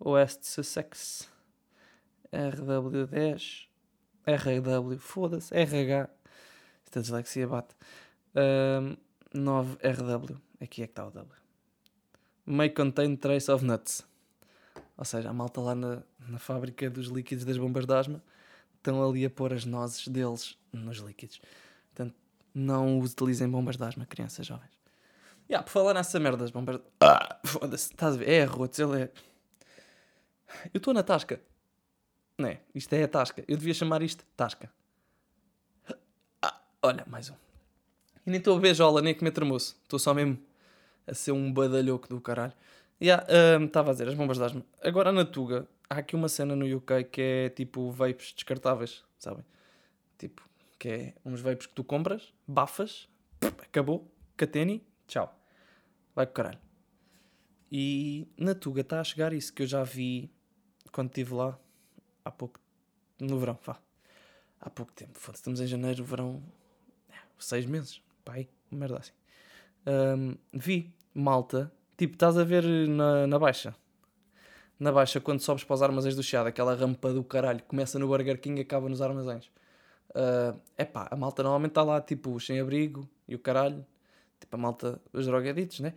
West 0.00 0.44
Sussex, 0.44 1.28
RW10, 2.32 3.66
RW, 4.26 4.98
foda-se, 4.98 5.54
RH. 5.54 6.08
Esta 6.84 7.00
dislexia 7.00 7.46
bate. 7.46 7.74
Um, 8.34 8.96
9RW, 9.34 10.40
aqui 10.60 10.82
é 10.82 10.86
que 10.86 10.92
está 10.92 11.06
o 11.06 11.10
W. 11.10 11.47
May 12.50 12.70
contain 12.70 13.14
trace 13.14 13.50
of 13.50 13.62
nuts. 13.62 14.06
Ou 14.96 15.04
seja, 15.04 15.28
a 15.28 15.32
malta 15.34 15.60
lá 15.60 15.74
na, 15.74 16.02
na 16.26 16.38
fábrica 16.38 16.88
dos 16.88 17.08
líquidos 17.08 17.44
das 17.44 17.58
bombas 17.58 17.84
de 17.84 17.92
asma 17.92 18.22
estão 18.74 19.06
ali 19.06 19.26
a 19.26 19.28
pôr 19.28 19.52
as 19.52 19.66
nozes 19.66 20.08
deles 20.08 20.58
nos 20.72 20.96
líquidos. 20.96 21.42
Portanto, 21.94 22.14
não 22.54 22.98
utilizem 23.00 23.46
bombas 23.50 23.76
de 23.76 23.84
asma, 23.84 24.06
crianças 24.06 24.46
jovens. 24.46 24.72
Yeah, 25.50 25.62
por 25.62 25.72
falar 25.72 25.92
nessa 25.92 26.18
merda 26.18 26.38
das 26.38 26.50
bombas 26.50 26.76
de... 26.76 26.82
Ah, 27.02 27.38
foda-se, 27.44 27.92
estás 27.92 28.14
a 28.14 28.16
ver? 28.16 28.30
É 28.30 28.42
arrotos, 28.44 28.78
ele 28.78 29.02
é... 29.02 29.12
Eu 30.72 30.78
estou 30.78 30.94
na 30.94 31.02
tasca. 31.02 31.40
Não 32.38 32.48
é? 32.48 32.62
Isto 32.74 32.94
é 32.94 33.02
a 33.02 33.08
tasca. 33.08 33.44
Eu 33.46 33.58
devia 33.58 33.74
chamar 33.74 34.00
isto 34.00 34.24
tasca. 34.34 34.72
Ah, 36.40 36.58
olha, 36.82 37.04
mais 37.06 37.28
um. 37.28 37.34
E 38.26 38.30
nem 38.30 38.38
estou 38.38 38.56
a 38.56 38.60
ver 38.60 38.74
jola, 38.74 39.02
nem 39.02 39.12
a 39.12 39.14
comer 39.14 39.32
termoço. 39.32 39.76
Estou 39.82 39.98
só 39.98 40.14
mesmo 40.14 40.38
a 41.08 41.14
ser 41.14 41.32
um 41.32 41.52
badalhoco 41.52 42.08
do 42.08 42.20
caralho. 42.20 42.52
Estava 43.00 43.24
yeah, 43.30 43.58
um, 43.58 43.88
a 43.88 43.92
dizer, 43.92 44.08
as 44.08 44.14
bombas 44.14 44.38
de 44.38 44.44
asma. 44.44 44.64
Agora 44.82 45.12
na 45.12 45.24
Tuga, 45.24 45.68
há 45.88 45.98
aqui 45.98 46.16
uma 46.16 46.28
cena 46.28 46.56
no 46.56 46.76
UK 46.76 47.04
que 47.04 47.20
é 47.20 47.48
tipo 47.50 47.90
vapes 47.90 48.32
descartáveis, 48.32 49.04
sabem? 49.18 49.44
Tipo, 50.18 50.48
que 50.78 50.88
é 50.88 51.14
uns 51.24 51.40
vapes 51.40 51.66
que 51.66 51.74
tu 51.74 51.84
compras, 51.84 52.32
bafas, 52.46 53.08
acabou, 53.40 54.10
catene, 54.36 54.84
tchau. 55.06 55.34
Vai 56.14 56.26
com 56.26 56.32
caralho. 56.32 56.58
E 57.70 58.26
na 58.36 58.54
Tuga 58.54 58.80
está 58.80 59.00
a 59.00 59.04
chegar 59.04 59.32
isso 59.32 59.52
que 59.52 59.62
eu 59.62 59.66
já 59.66 59.84
vi 59.84 60.30
quando 60.90 61.08
estive 61.08 61.34
lá 61.34 61.58
há 62.24 62.30
pouco. 62.30 62.58
No 63.20 63.38
verão, 63.38 63.58
vá. 63.64 63.80
Há 64.60 64.70
pouco 64.70 64.92
tempo. 64.92 65.18
Foda-se, 65.18 65.40
estamos 65.40 65.60
em 65.60 65.66
janeiro, 65.66 66.04
verão. 66.04 66.42
É, 67.08 67.14
seis 67.38 67.66
meses. 67.66 68.02
Pai, 68.24 68.48
merda 68.70 68.98
assim. 68.98 69.12
Um, 69.86 70.36
vi 70.52 70.92
malta. 71.14 71.72
Tipo, 71.96 72.14
estás 72.14 72.36
a 72.38 72.44
ver 72.44 72.64
na, 72.88 73.26
na 73.26 73.38
baixa. 73.38 73.74
Na 74.78 74.92
baixa, 74.92 75.20
quando 75.20 75.40
sobes 75.40 75.64
para 75.64 75.74
os 75.74 75.82
armazéns 75.82 76.14
do 76.14 76.22
Chiado, 76.22 76.48
aquela 76.48 76.74
rampa 76.74 77.12
do 77.12 77.24
caralho 77.24 77.62
começa 77.66 77.98
no 77.98 78.06
Burger 78.06 78.40
King 78.40 78.60
e 78.60 78.62
acaba 78.62 78.88
nos 78.88 79.02
armazéns. 79.02 79.50
É 80.76 80.84
uh, 80.84 80.86
pá, 80.86 81.08
a 81.10 81.16
malta 81.16 81.42
normalmente 81.42 81.72
está 81.72 81.82
lá, 81.82 82.00
tipo, 82.00 82.38
sem 82.40 82.60
abrigo 82.60 83.08
e 83.26 83.34
o 83.34 83.38
caralho. 83.38 83.84
Tipo, 84.40 84.56
a 84.56 84.58
malta, 84.58 85.00
os 85.12 85.26
drogaditos, 85.26 85.80
né? 85.80 85.94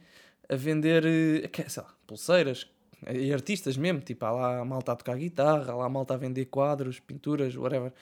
A 0.50 0.56
vender, 0.56 1.06
eh, 1.06 1.70
sei 1.70 1.84
lá, 1.84 1.90
pulseiras, 2.08 2.68
E 3.08 3.34
artistas 3.34 3.78
mesmo, 3.78 4.02
tipo, 4.02 4.26
há 4.26 4.32
lá 4.32 4.60
a 4.60 4.66
malta 4.66 4.92
a 4.92 4.96
tocar 4.96 5.18
guitarra, 5.18 5.72
há 5.72 5.76
lá 5.76 5.86
a 5.86 5.90
malta 5.90 6.14
a 6.14 6.18
vender 6.18 6.46
quadros, 6.46 7.00
pinturas, 7.00 7.56
whatever. 7.56 7.94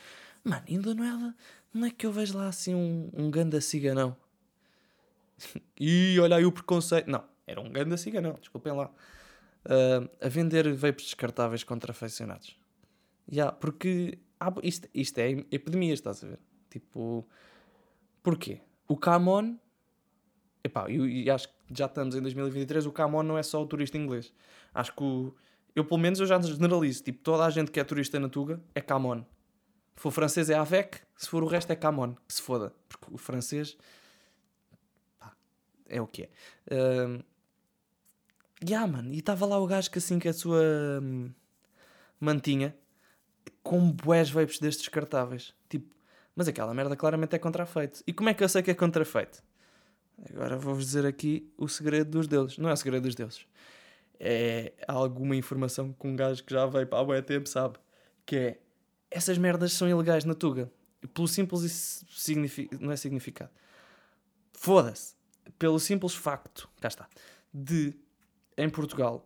Mano, 0.43 0.63
ainda 0.67 0.93
não 0.93 1.03
é, 1.03 1.33
não 1.73 1.87
é 1.87 1.91
que 1.91 2.05
eu 2.05 2.11
vejo 2.11 2.37
lá 2.37 2.47
assim 2.47 2.75
um, 2.75 3.09
um 3.13 3.29
ganda 3.31 3.61
ciganão. 3.61 4.15
e 5.79 6.19
olha 6.19 6.37
aí 6.37 6.45
o 6.45 6.51
preconceito. 6.51 7.09
Não, 7.09 7.23
era 7.45 7.59
um 7.61 7.71
ganda 7.71 7.97
ciganão, 7.97 8.37
desculpem 8.39 8.73
lá. 8.73 8.91
Uh, 9.65 10.09
a 10.21 10.29
vender 10.29 10.71
vapes 10.73 11.05
descartáveis 11.05 11.63
contrafeccionados. 11.63 12.57
Yeah, 13.31 13.51
porque 13.51 14.17
isto, 14.63 14.87
isto 14.93 15.17
é 15.19 15.31
epidemia, 15.51 15.93
estás 15.93 16.23
a 16.23 16.27
ver? 16.27 16.39
Tipo, 16.69 17.27
porquê? 18.23 18.61
O 18.87 18.97
Camon, 18.97 19.57
epá, 20.63 20.89
eu, 20.89 21.07
eu 21.07 21.35
acho 21.35 21.49
que 21.49 21.53
já 21.71 21.85
estamos 21.85 22.15
em 22.15 22.21
2023, 22.21 22.85
o 22.85 22.91
Camon 22.91 23.23
não 23.23 23.37
é 23.37 23.43
só 23.43 23.61
o 23.61 23.67
turista 23.67 23.97
inglês. 23.97 24.33
Acho 24.73 24.95
que 24.95 25.03
o, 25.03 25.35
eu, 25.75 25.85
pelo 25.85 25.99
menos, 25.99 26.19
eu 26.19 26.25
já 26.25 26.39
generalizo. 26.41 27.03
Tipo, 27.03 27.19
toda 27.19 27.45
a 27.45 27.49
gente 27.49 27.71
que 27.71 27.79
é 27.79 27.83
turista 27.83 28.19
na 28.19 28.29
Tuga 28.29 28.61
é 28.73 28.81
Camon. 28.81 29.23
Se 29.95 30.01
for 30.01 30.11
francês 30.11 30.49
é 30.49 30.55
Avec, 30.55 30.99
se 31.15 31.29
for 31.29 31.43
o 31.43 31.47
resto 31.47 31.71
é 31.71 31.75
Camon. 31.75 32.15
Que 32.27 32.33
se 32.33 32.41
foda. 32.41 32.73
Porque 32.87 33.13
o 33.13 33.17
francês 33.17 33.77
é 35.89 36.01
o 36.01 36.07
que 36.07 36.23
é. 36.23 36.29
Uh, 36.73 37.23
yeah, 38.67 38.85
mano. 38.85 39.13
E 39.13 39.19
estava 39.19 39.45
lá 39.45 39.59
o 39.59 39.67
gajo 39.67 39.89
que 39.91 39.97
assim 39.97 40.19
que 40.19 40.27
a 40.27 40.33
sua 40.33 40.61
hum, 41.01 41.31
mantinha 42.19 42.75
com 43.63 43.91
bués 43.91 44.29
vapes 44.29 44.59
destes 44.59 44.85
descartáveis. 44.85 45.53
Tipo, 45.67 45.93
mas 46.35 46.47
aquela 46.47 46.73
merda 46.73 46.95
claramente 46.95 47.35
é 47.35 47.39
contrafeito. 47.39 48.03
E 48.07 48.13
como 48.13 48.29
é 48.29 48.33
que 48.33 48.43
eu 48.43 48.49
sei 48.49 48.61
que 48.61 48.71
é 48.71 48.73
contrafeito? 48.73 49.43
Agora 50.29 50.57
vou-vos 50.57 50.85
dizer 50.85 51.05
aqui 51.05 51.51
o 51.57 51.67
segredo 51.67 52.11
dos 52.11 52.27
deuses. 52.27 52.57
Não 52.57 52.69
é 52.69 52.73
o 52.73 52.77
segredo 52.77 53.03
dos 53.03 53.15
deuses. 53.15 53.45
É 54.19 54.73
alguma 54.87 55.35
informação 55.35 55.93
que 55.93 56.07
um 56.07 56.15
gajo 56.15 56.43
que 56.43 56.53
já 56.53 56.65
veio 56.65 56.87
para 56.87 57.03
bué 57.03 57.21
tempo 57.21 57.47
sabe. 57.47 57.77
Que 58.25 58.35
é, 58.35 58.59
essas 59.09 59.37
merdas 59.37 59.73
são 59.73 59.87
ilegais 59.87 60.25
na 60.25 60.33
Tuga. 60.33 60.71
Pelo 61.13 61.27
simples 61.27 62.03
signific... 62.09 62.71
não 62.79 62.91
é 62.91 62.97
significado. 62.97 63.51
Foda-se. 64.53 65.18
Pelo 65.57 65.79
simples 65.79 66.13
facto, 66.13 66.69
cá 66.79 66.87
está, 66.87 67.07
de, 67.53 67.93
em 68.57 68.69
Portugal, 68.69 69.25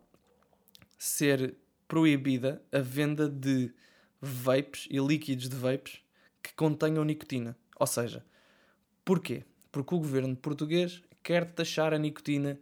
ser 0.98 1.56
proibida 1.86 2.62
a 2.72 2.78
venda 2.78 3.28
de 3.28 3.72
vapes 4.20 4.88
e 4.90 4.98
líquidos 4.98 5.48
de 5.48 5.56
vapes 5.56 6.00
que 6.42 6.54
contenham 6.54 7.04
nicotina. 7.04 7.56
Ou 7.78 7.86
seja, 7.86 8.24
porquê? 9.04 9.44
Porque 9.70 9.94
o 9.94 9.98
governo 9.98 10.34
português 10.36 11.02
quer 11.22 11.44
taxar 11.52 11.92
a 11.92 11.98
nicotina 11.98 12.58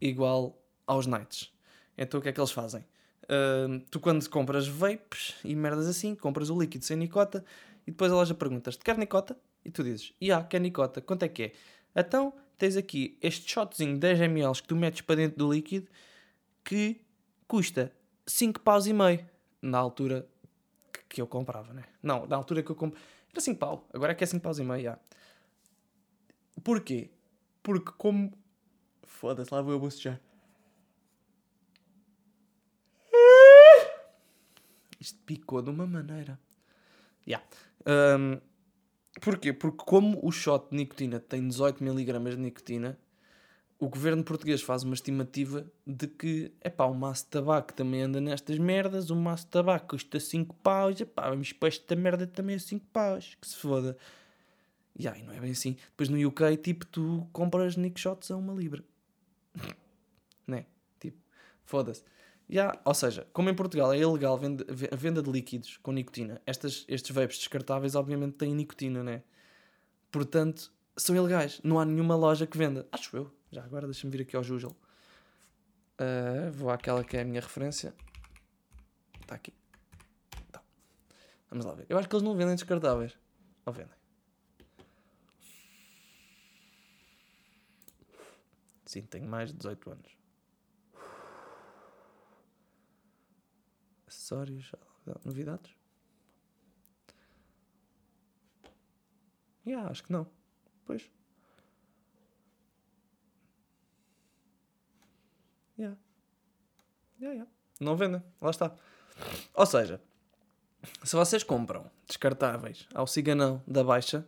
igual 0.00 0.58
aos 0.86 1.06
nights. 1.06 1.52
Então 1.96 2.18
o 2.18 2.22
que 2.22 2.28
é 2.28 2.32
que 2.32 2.40
eles 2.40 2.50
fazem? 2.50 2.84
Uh, 3.24 3.80
tu 3.90 4.00
quando 4.00 4.28
compras 4.28 4.66
vapes 4.66 5.36
e 5.44 5.54
merdas 5.54 5.86
assim, 5.86 6.14
compras 6.14 6.50
o 6.50 6.58
líquido 6.58 6.84
sem 6.84 6.96
nicota 6.96 7.44
e 7.86 7.90
depois 7.90 8.12
a 8.12 8.14
loja 8.14 8.34
perguntas-te, 8.34 8.84
quer 8.84 8.98
nicota? 8.98 9.36
E 9.64 9.70
tu 9.70 9.82
dizes, 9.82 10.12
e 10.20 10.28
quer 10.48 10.60
nicota, 10.60 11.00
quanto 11.00 11.22
é 11.22 11.28
que 11.28 11.42
é? 11.44 11.52
Então 11.96 12.34
tens 12.58 12.76
aqui 12.76 13.18
este 13.20 13.50
shotzinho 13.50 13.94
de 13.94 14.00
10 14.00 14.20
ml 14.22 14.54
que 14.54 14.68
tu 14.68 14.76
metes 14.76 15.00
para 15.00 15.16
dentro 15.16 15.38
do 15.38 15.52
líquido 15.52 15.88
que 16.62 17.00
custa 17.46 17.92
5 18.26 18.60
paus 18.60 18.86
e 18.86 18.92
meio. 18.92 19.24
Na 19.60 19.78
altura 19.78 20.28
que 21.08 21.20
eu 21.20 21.26
comprava, 21.26 21.72
né? 21.72 21.84
Não, 22.02 22.26
na 22.26 22.36
altura 22.36 22.62
que 22.62 22.70
eu 22.70 22.76
comprava. 22.76 23.04
Era 23.30 23.40
5 23.40 23.58
pau. 23.58 23.88
Agora 23.92 24.12
é 24.12 24.14
que 24.14 24.24
é 24.24 24.26
5 24.26 24.42
paus 24.42 24.58
e 24.58 24.64
meio, 24.64 24.82
já. 24.82 24.98
Porquê? 26.62 27.10
Porque 27.62 27.92
como... 27.96 28.32
Foda-se, 29.02 29.52
lá 29.52 29.62
vou 29.62 29.72
eu 29.72 29.78
bocejar. 29.78 30.20
Isto 35.00 35.18
picou 35.24 35.62
de 35.62 35.70
uma 35.70 35.86
maneira. 35.86 36.38
Já. 37.26 37.42
Yeah. 37.86 38.18
Um, 38.18 38.40
porquê? 39.20 39.52
Porque 39.52 39.84
como 39.84 40.18
o 40.22 40.30
shot 40.30 40.70
de 40.70 40.76
nicotina 40.76 41.20
tem 41.20 41.46
18mg 41.48 42.30
de 42.30 42.36
nicotina, 42.36 42.98
o 43.78 43.88
governo 43.88 44.22
português 44.24 44.62
faz 44.62 44.82
uma 44.82 44.94
estimativa 44.94 45.66
de 45.86 46.06
que, 46.06 46.52
é 46.60 46.70
pá, 46.70 46.84
o 46.86 46.94
maço 46.94 47.24
de 47.24 47.30
tabaco 47.30 47.72
também 47.72 48.02
anda 48.02 48.20
nestas 48.20 48.58
merdas, 48.58 49.10
o 49.10 49.16
maço 49.16 49.44
de 49.44 49.50
tabaco 49.50 49.88
custa 49.88 50.18
5 50.18 50.54
paus, 50.56 51.00
é 51.00 51.04
pá, 51.04 51.28
vamos 51.30 51.52
para 51.52 51.68
esta 51.68 51.96
merda 51.96 52.26
também 52.26 52.56
a 52.56 52.58
5 52.60 52.86
paus, 52.92 53.36
que 53.40 53.46
se 53.46 53.56
foda. 53.56 53.96
E 54.96 55.08
aí, 55.08 55.22
não 55.22 55.32
é 55.32 55.40
bem 55.40 55.50
assim. 55.50 55.76
Depois 55.90 56.08
no 56.08 56.28
UK, 56.28 56.56
tipo, 56.56 56.86
tu 56.86 57.28
compras 57.32 57.76
Nick 57.76 58.00
Shots 58.00 58.30
a 58.30 58.36
uma 58.36 58.54
libra. 58.54 58.84
né? 60.46 60.66
Tipo, 61.00 61.18
foda-se. 61.64 62.04
Yeah, 62.50 62.78
ou 62.84 62.92
seja, 62.92 63.26
como 63.32 63.48
em 63.48 63.54
Portugal 63.54 63.92
é 63.92 63.98
ilegal 63.98 64.34
a 64.36 64.96
venda 64.96 65.22
de 65.22 65.30
líquidos 65.30 65.78
com 65.78 65.92
nicotina, 65.92 66.42
estas, 66.44 66.84
estes 66.88 67.10
vapes 67.10 67.38
descartáveis 67.38 67.94
obviamente 67.94 68.34
têm 68.34 68.54
nicotina, 68.54 69.02
né? 69.02 69.22
Portanto, 70.10 70.70
são 70.96 71.16
ilegais. 71.16 71.60
Não 71.64 71.78
há 71.78 71.84
nenhuma 71.84 72.14
loja 72.14 72.46
que 72.46 72.56
venda. 72.56 72.86
Acho 72.92 73.16
eu. 73.16 73.34
Já 73.50 73.64
agora 73.64 73.86
deixa-me 73.86 74.12
vir 74.12 74.22
aqui 74.22 74.36
ao 74.36 74.44
Jujel. 74.44 74.76
Uh, 76.00 76.52
vou 76.52 76.70
àquela 76.70 77.02
que 77.02 77.16
é 77.16 77.22
a 77.22 77.24
minha 77.24 77.40
referência. 77.40 77.94
Está 79.20 79.34
aqui. 79.34 79.52
Tá. 80.52 80.62
Vamos 81.50 81.64
lá 81.64 81.74
ver. 81.74 81.86
Eu 81.88 81.98
acho 81.98 82.08
que 82.08 82.14
eles 82.14 82.22
não 82.22 82.36
vendem 82.36 82.54
descartáveis. 82.54 83.16
Ou 83.64 83.72
vendem? 83.72 83.96
Sim, 88.84 89.02
tenho 89.02 89.26
mais 89.26 89.50
de 89.50 89.56
18 89.56 89.90
anos. 89.90 90.23
Acessórios, 94.24 94.72
novidades? 95.22 95.70
Yeah, 99.66 99.90
acho 99.90 100.02
que 100.02 100.10
não. 100.10 100.26
Pois. 100.86 101.10
Yeah. 105.78 105.98
Yeah, 107.20 107.34
yeah. 107.34 107.50
Não 107.78 107.98
vendem, 107.98 108.22
lá 108.40 108.48
está. 108.48 108.74
Ou 109.52 109.66
seja, 109.66 110.00
se 111.02 111.14
vocês 111.14 111.42
compram 111.42 111.90
descartáveis 112.06 112.88
ao 112.94 113.06
ciganão 113.06 113.62
da 113.66 113.84
baixa, 113.84 114.26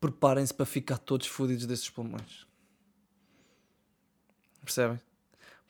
preparem-se 0.00 0.54
para 0.54 0.66
ficar 0.66 0.98
todos 0.98 1.26
fodidos 1.26 1.66
desses 1.66 1.90
pulmões. 1.90 2.46
Percebem? 4.60 5.00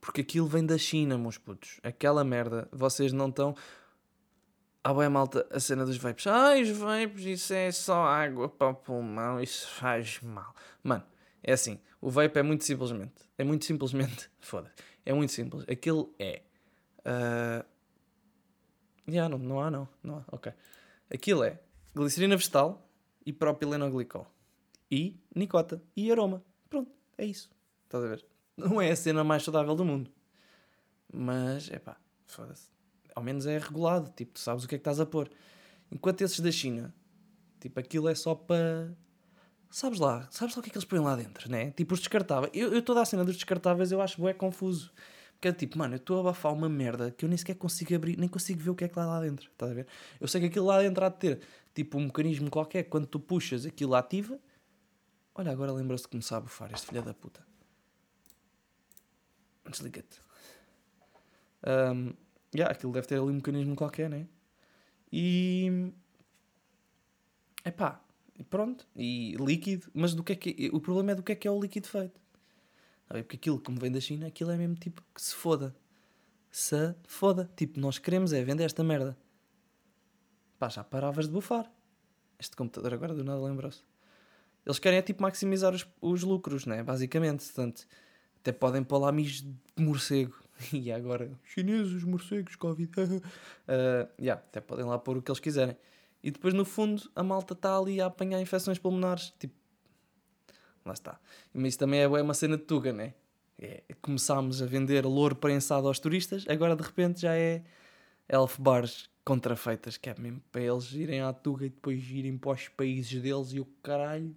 Porque 0.05 0.21
aquilo 0.21 0.47
vem 0.47 0.67
da 0.67 0.77
China, 0.77 1.17
meus 1.17 1.39
putos. 1.39 1.81
Aquela 1.83 2.23
merda, 2.23 2.69
vocês 2.71 3.11
não 3.11 3.31
estão. 3.31 3.57
Ah, 4.83 4.93
bem, 4.93 5.09
malta, 5.09 5.47
a 5.51 5.59
cena 5.59 5.87
dos 5.87 5.97
vapes. 5.97 6.27
Ai, 6.27 6.61
os 6.61 6.69
vapes, 6.77 7.25
isso 7.25 7.55
é 7.55 7.73
só 7.73 8.05
água 8.05 8.51
para 8.51 8.69
o 8.69 8.75
pulmão, 8.75 9.41
isso 9.41 9.67
faz 9.67 10.21
mal. 10.21 10.55
Mano, 10.83 11.03
é 11.43 11.55
assim, 11.55 11.81
o 12.03 12.11
vape 12.11 12.39
é 12.39 12.43
muito 12.43 12.65
simplesmente. 12.65 13.15
É 13.39 13.45
muito 13.45 13.65
simplesmente. 13.65 14.31
Foda. 14.41 14.71
É 15.07 15.13
muito 15.15 15.33
simples. 15.33 15.65
Aquilo 15.67 16.15
é. 16.19 16.43
Uh... 16.99 17.65
Yeah, 19.09 19.35
não, 19.35 19.43
não 19.43 19.63
há, 19.63 19.71
não. 19.71 19.89
Não 20.03 20.19
há, 20.19 20.25
ok. 20.31 20.53
Aquilo 21.11 21.45
é 21.45 21.59
glicerina 21.95 22.37
vegetal 22.37 22.87
e 23.25 23.33
propilenoglicol. 23.33 24.31
E 24.91 25.19
nicota. 25.35 25.83
E 25.97 26.13
aroma. 26.13 26.45
Pronto, 26.69 26.93
é 27.17 27.25
isso. 27.25 27.51
Estás 27.87 28.05
a 28.05 28.09
ver? 28.09 28.34
Não 28.57 28.81
é 28.81 28.91
a 28.91 28.97
cena 28.97 29.25
mais 29.25 29.43
saudável 29.43 29.75
do 29.75 29.85
mundo. 29.85 30.11
Mas, 31.13 31.71
é 31.71 31.79
pá, 31.79 31.97
foda-se. 32.27 32.69
Ao 33.15 33.23
menos 33.23 33.47
é 33.47 33.59
regulado. 33.59 34.11
Tipo, 34.11 34.35
tu 34.35 34.41
sabes 34.41 34.65
o 34.65 34.69
que 34.69 34.75
é 34.75 34.79
que 34.79 34.81
estás 34.81 35.01
a 35.01 35.07
pôr. 35.07 35.31
Enquanto 35.91 36.23
esses 36.23 36.41
da 36.41 36.51
China, 36.51 36.95
tipo, 37.61 37.79
aquilo 37.79 38.09
é 38.09 38.15
só 38.15 38.35
para 38.35 38.95
sabes 39.75 39.99
lá, 39.99 40.29
sabes 40.31 40.55
lá 40.55 40.61
o 40.61 40.63
que 40.63 40.71
é 40.71 40.73
que 40.73 40.79
eles 40.79 40.85
põem 40.85 41.01
lá 41.01 41.17
dentro, 41.17 41.51
né? 41.51 41.73
Tipo, 41.73 41.95
os 41.95 42.01
descartáveis. 42.01 42.53
Eu, 42.55 42.73
eu 42.73 42.81
toda 42.81 43.03
a 43.03 43.05
cena 43.05 43.25
dos 43.25 43.35
descartáveis 43.35 43.91
eu 43.91 44.01
acho 44.01 44.21
bué 44.21 44.33
confuso. 44.33 44.93
Porque 45.33 45.49
é 45.49 45.53
tipo, 45.53 45.77
mano, 45.77 45.95
eu 45.95 45.97
estou 45.97 46.19
a 46.19 46.21
abafar 46.21 46.53
uma 46.53 46.69
merda 46.69 47.11
que 47.11 47.25
eu 47.25 47.29
nem 47.29 47.37
sequer 47.37 47.57
consigo 47.57 47.93
abrir, 47.93 48.17
nem 48.17 48.29
consigo 48.29 48.61
ver 48.61 48.71
o 48.71 48.75
que 48.75 48.85
é 48.85 48.89
que 48.89 48.97
lá 48.97 49.05
lá 49.05 49.21
dentro, 49.21 49.51
estás 49.51 49.73
a 49.73 49.75
ver? 49.75 49.87
Eu 50.21 50.29
sei 50.29 50.41
que 50.41 50.47
aquilo 50.47 50.67
lá 50.67 50.81
dentro 50.81 51.05
há 51.05 51.09
de 51.09 51.17
ter, 51.17 51.41
tipo, 51.75 51.99
um 51.99 52.05
mecanismo 52.05 52.49
qualquer, 52.49 52.85
quando 52.85 53.07
tu 53.07 53.19
puxas 53.19 53.67
aquilo 53.67 53.97
ativa. 53.97 54.39
Olha, 55.35 55.51
agora 55.51 55.73
lembrou-se 55.73 56.05
de 56.05 56.09
começar 56.09 56.37
a 56.37 56.41
bufar, 56.41 56.71
este 56.73 56.87
filho 56.87 57.03
da 57.03 57.13
puta. 57.13 57.45
Desliga-te. 59.71 60.21
Um, 61.67 62.13
yeah, 62.55 62.73
aquilo 62.73 62.93
deve 62.93 63.07
ter 63.07 63.17
ali 63.17 63.31
um 63.31 63.35
mecanismo 63.35 63.75
qualquer, 63.75 64.11
né? 64.11 64.27
E. 65.13 65.93
Epá, 67.65 68.01
e 68.39 68.43
pronto, 68.43 68.87
e 68.95 69.37
líquido, 69.39 69.91
mas 69.95 70.13
do 70.15 70.23
que 70.23 70.33
é 70.33 70.37
que 70.37 70.71
o 70.73 70.81
problema 70.81 71.13
é 71.13 71.15
do 71.15 71.23
que 71.23 71.33
é 71.33 71.35
que 71.35 71.49
é 71.49 71.51
o 71.51 71.61
líquido 71.61 71.89
feito. 71.89 72.21
Porque 73.07 73.37
aquilo, 73.37 73.61
como 73.61 73.79
vem 73.79 73.93
da 73.93 74.01
China, 74.01 74.27
aquilo 74.27 74.51
é 74.51 74.57
mesmo 74.57 74.75
tipo 74.75 75.03
que 75.15 75.23
se 75.23 75.35
foda. 75.35 75.75
Se 76.51 76.95
foda. 77.07 77.51
Tipo, 77.57 77.79
nós 77.79 77.99
queremos 77.99 78.33
é 78.33 78.43
vender 78.43 78.65
esta 78.65 78.83
merda. 78.83 79.17
Pá, 80.59 80.69
já 80.69 80.83
paravas 80.83 81.27
de 81.27 81.33
bufar. 81.33 81.71
Este 82.39 82.57
computador 82.57 82.95
agora 82.95 83.15
do 83.15 83.23
nada 83.23 83.41
lembrou-se. 83.41 83.83
Eles 84.67 84.79
querem 84.79 84.99
é 84.99 85.03
tipo 85.03 85.23
maximizar 85.23 85.75
os, 85.75 85.87
os 86.01 86.23
lucros, 86.23 86.67
né? 86.67 86.83
Basicamente. 86.83 87.45
Portanto, 87.45 87.87
até 88.45 88.53
podem 88.53 88.85
pôr 88.85 88.99
lá 88.99 89.11
mis 89.11 89.41
de 89.41 89.57
morcego. 89.79 90.37
e 90.71 90.93
agora, 90.93 91.33
chineses, 91.43 92.05
morcegos, 92.05 92.55
Covid. 92.57 92.91
uh, 92.99 93.21
yeah, 94.21 94.41
até 94.41 94.61
podem 94.61 94.85
lá 94.85 94.99
pôr 94.99 95.17
o 95.17 95.23
que 95.23 95.31
eles 95.31 95.41
quiserem. 95.41 95.75
E 96.23 96.31
depois, 96.31 96.53
no 96.53 96.65
fundo, 96.65 97.03
a 97.17 97.23
malta 97.23 97.55
está 97.55 97.77
ali 97.77 98.01
a 98.01 98.07
apanhar 98.07 98.41
infecções 98.41 98.79
pulmonares. 98.79 99.33
Tipo, 99.39 99.55
lá 100.85 100.93
está. 100.93 101.19
Mas 101.55 101.71
isso 101.71 101.79
também 101.79 102.01
é 102.01 102.07
uma 102.07 102.35
cena 102.35 102.59
de 102.59 102.65
Tuga, 102.65 102.93
né? 102.93 103.15
É, 103.59 103.83
começámos 104.03 104.61
a 104.61 104.67
vender 104.67 105.07
louro 105.07 105.37
prensado 105.37 105.89
aos 105.89 105.99
turistas, 105.99 106.45
agora 106.49 106.75
de 106.75 106.83
repente 106.83 107.23
já 107.23 107.35
é 107.35 107.63
elf 108.29 108.59
bars 108.59 109.09
contrafeitas, 109.25 109.97
que 109.97 110.11
é 110.11 110.15
mesmo 110.19 110.43
para 110.51 110.61
eles 110.61 110.93
irem 110.93 111.21
à 111.21 111.33
Tuga 111.33 111.65
e 111.65 111.71
depois 111.71 112.03
irem 112.11 112.37
para 112.37 112.51
os 112.51 112.69
países 112.69 113.23
deles 113.23 113.53
e 113.53 113.61
o 113.61 113.65
caralho 113.83 114.37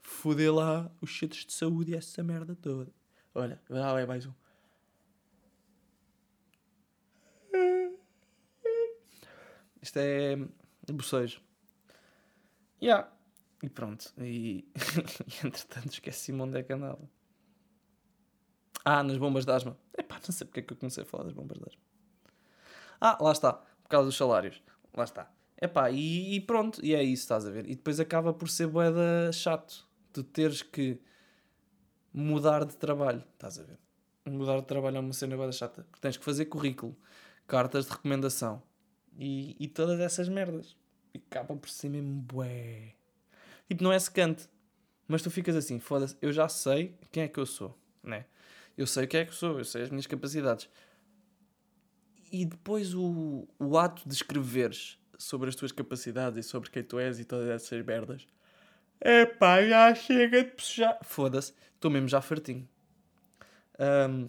foder 0.00 0.54
lá 0.54 0.90
os 1.00 1.18
centros 1.18 1.44
de 1.44 1.52
saúde 1.52 1.92
e 1.92 1.96
essa 1.96 2.22
merda 2.22 2.54
toda. 2.54 2.90
Olha, 3.34 3.60
lá 3.68 3.98
é 3.98 4.06
mais 4.06 4.26
um. 4.26 4.32
Isto 9.80 9.98
é 9.98 10.36
bocejo. 10.92 11.40
Yeah. 12.80 13.10
E 13.62 13.68
pronto. 13.68 14.12
E, 14.18 14.68
e 15.26 15.46
entretanto 15.46 15.92
esqueci-me 15.92 16.42
onde 16.42 16.58
é 16.58 16.62
que 16.62 16.72
andava. 16.72 17.08
Ah, 18.84 19.02
nas 19.02 19.16
bombas 19.16 19.44
de 19.44 19.52
asma. 19.52 19.76
Epá, 19.96 20.16
não 20.16 20.32
sei 20.32 20.46
porque 20.46 20.60
é 20.60 20.62
que 20.62 20.72
eu 20.72 20.76
comecei 20.76 21.02
a 21.02 21.06
falar 21.06 21.24
das 21.24 21.32
bombas 21.32 21.58
de 21.58 21.64
asma. 21.64 21.80
Ah, 23.00 23.18
lá 23.20 23.32
está. 23.32 23.52
Por 23.54 23.88
causa 23.88 24.06
dos 24.06 24.16
salários. 24.16 24.62
Lá 24.94 25.04
está. 25.04 25.30
Epá, 25.60 25.90
e, 25.90 26.34
e 26.34 26.40
pronto. 26.40 26.84
E 26.84 26.94
é 26.94 27.02
isso, 27.02 27.22
estás 27.22 27.46
a 27.46 27.50
ver. 27.50 27.64
E 27.64 27.76
depois 27.76 27.98
acaba 27.98 28.34
por 28.34 28.48
ser 28.48 28.66
boeda 28.66 29.32
chato. 29.32 29.88
Tu 30.12 30.22
teres 30.22 30.62
que 30.62 31.00
mudar 32.12 32.64
de 32.64 32.76
trabalho. 32.76 33.22
Estás 33.32 33.58
a 33.58 33.62
ver. 33.62 33.78
Mudar 34.26 34.60
de 34.60 34.66
trabalho 34.66 34.96
é 34.96 35.00
uma 35.00 35.12
cena 35.12 35.36
boeda 35.36 35.52
chata. 35.52 35.82
Porque 35.84 36.00
tens 36.00 36.16
que 36.16 36.24
fazer 36.24 36.46
currículo. 36.46 36.96
Cartas 37.46 37.86
de 37.86 37.92
recomendação. 37.92 38.62
E, 39.18 39.56
e 39.58 39.68
todas 39.68 40.00
essas 40.00 40.28
merdas. 40.28 40.76
E 41.14 41.18
acaba 41.18 41.56
por 41.56 41.68
ser 41.68 41.88
mesmo 41.88 42.20
bué. 42.20 42.94
Tipo, 43.68 43.82
não 43.82 43.92
é 43.92 43.98
secante. 43.98 44.48
Mas 45.06 45.22
tu 45.22 45.30
ficas 45.30 45.56
assim, 45.56 45.78
foda-se, 45.78 46.16
eu 46.22 46.32
já 46.32 46.48
sei 46.48 46.96
quem 47.10 47.24
é 47.24 47.28
que 47.28 47.38
eu 47.38 47.44
sou, 47.44 47.76
né? 48.02 48.24
Eu 48.76 48.86
sei 48.86 49.04
o 49.04 49.08
que 49.08 49.16
é 49.16 49.24
que 49.24 49.34
sou, 49.34 49.58
eu 49.58 49.64
sei 49.64 49.82
as 49.82 49.90
minhas 49.90 50.06
capacidades. 50.06 50.68
E 52.30 52.46
depois 52.46 52.94
o, 52.94 53.46
o 53.58 53.76
ato 53.76 54.08
de 54.08 54.14
escreveres 54.14 54.98
sobre 55.18 55.50
as 55.50 55.54
tuas 55.54 55.70
capacidades 55.70 56.46
e 56.46 56.48
sobre 56.48 56.70
quem 56.70 56.82
tu 56.82 56.98
és 56.98 57.20
e 57.20 57.24
todas 57.24 57.48
essas 57.48 57.84
merdas. 57.84 58.26
Epá, 59.04 59.62
já 59.66 59.94
chega 59.94 60.44
de 60.44 60.50
puxar. 60.50 60.98
Foda-se, 61.02 61.52
estou 61.74 61.90
mesmo 61.90 62.08
já 62.08 62.20
fartinho. 62.20 62.68
Um, 63.78 64.26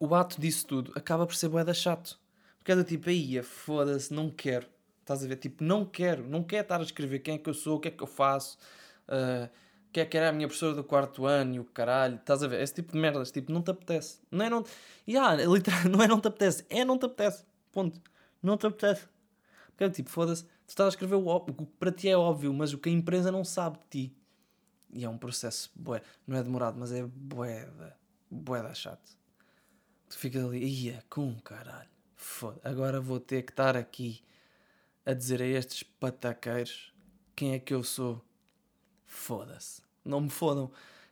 o 0.00 0.14
ato 0.14 0.40
disso 0.40 0.66
tudo 0.66 0.92
acaba 0.96 1.26
por 1.26 1.36
ser 1.36 1.48
boeda 1.48 1.72
chato. 1.72 2.18
Porque 2.58 2.72
é 2.72 2.76
do 2.76 2.82
tipo, 2.82 3.08
aí, 3.08 3.40
foda-se, 3.42 4.12
não 4.12 4.30
quero. 4.30 4.66
Estás 5.00 5.22
a 5.22 5.28
ver? 5.28 5.36
Tipo, 5.36 5.62
não 5.62 5.84
quero, 5.84 6.26
não 6.26 6.42
quero 6.42 6.62
estar 6.62 6.80
a 6.80 6.82
escrever 6.82 7.20
quem 7.20 7.34
é 7.34 7.38
que 7.38 7.48
eu 7.48 7.54
sou, 7.54 7.76
o 7.76 7.80
que 7.80 7.88
é 7.88 7.90
que 7.90 8.02
eu 8.02 8.06
faço, 8.06 8.58
uh, 9.06 9.48
que 9.92 10.00
é 10.00 10.04
que 10.06 10.16
era 10.16 10.30
a 10.30 10.32
minha 10.32 10.48
professora 10.48 10.74
do 10.74 10.82
quarto 10.82 11.26
ano 11.26 11.54
e 11.54 11.60
o 11.60 11.64
caralho. 11.64 12.16
Estás 12.16 12.42
a 12.42 12.48
ver? 12.48 12.60
Esse 12.60 12.74
tipo 12.74 12.92
de 12.92 12.98
merdas, 12.98 13.30
tipo, 13.30 13.52
não 13.52 13.62
te 13.62 13.70
apetece. 13.70 14.18
Não 14.30 14.44
é 14.44 14.50
não. 14.50 14.64
Yeah, 15.06 15.44
literal, 15.44 15.84
não 15.88 16.02
é 16.02 16.08
não 16.08 16.20
te 16.20 16.26
apetece, 16.26 16.66
é 16.68 16.84
não 16.84 16.98
te 16.98 17.06
apetece. 17.06 17.44
Ponto. 17.70 18.00
Não 18.42 18.56
te 18.56 18.66
apetece. 18.66 19.06
Porque 19.74 19.84
é 19.84 19.90
tipo, 19.90 20.08
foda-se, 20.08 20.44
tu 20.44 20.68
estás 20.68 20.86
a 20.86 20.88
escrever 20.90 21.16
o, 21.16 21.26
óbvio, 21.26 21.54
o 21.58 21.66
que 21.66 21.72
para 21.78 21.90
ti 21.90 22.08
é 22.08 22.16
óbvio, 22.16 22.54
mas 22.54 22.72
o 22.72 22.78
que 22.78 22.88
a 22.88 22.92
empresa 22.92 23.32
não 23.32 23.44
sabe 23.44 23.78
de 23.78 24.08
ti. 24.08 24.16
E 24.92 25.04
é 25.04 25.08
um 25.08 25.18
processo, 25.18 25.72
bué, 25.74 26.00
não 26.26 26.36
é 26.36 26.42
demorado, 26.42 26.78
mas 26.78 26.92
é 26.92 27.04
bué, 27.04 27.68
bué 28.30 28.62
da 28.62 28.72
chato. 28.72 29.16
Tu 30.08 30.16
ficas 30.16 30.44
ali, 30.44 30.64
ia, 30.64 31.02
com 31.10 31.34
caralho, 31.40 31.88
foda 32.14 32.60
agora 32.62 33.00
vou 33.00 33.18
ter 33.18 33.42
que 33.42 33.50
estar 33.50 33.76
aqui 33.76 34.22
a 35.04 35.12
dizer 35.12 35.42
a 35.42 35.46
estes 35.46 35.82
pataqueiros 35.82 36.94
quem 37.34 37.54
é 37.54 37.58
que 37.58 37.74
eu 37.74 37.82
sou. 37.82 38.24
Foda-se. 39.04 39.82
Não 40.04 40.20
me 40.20 40.30
fodam. 40.30 40.70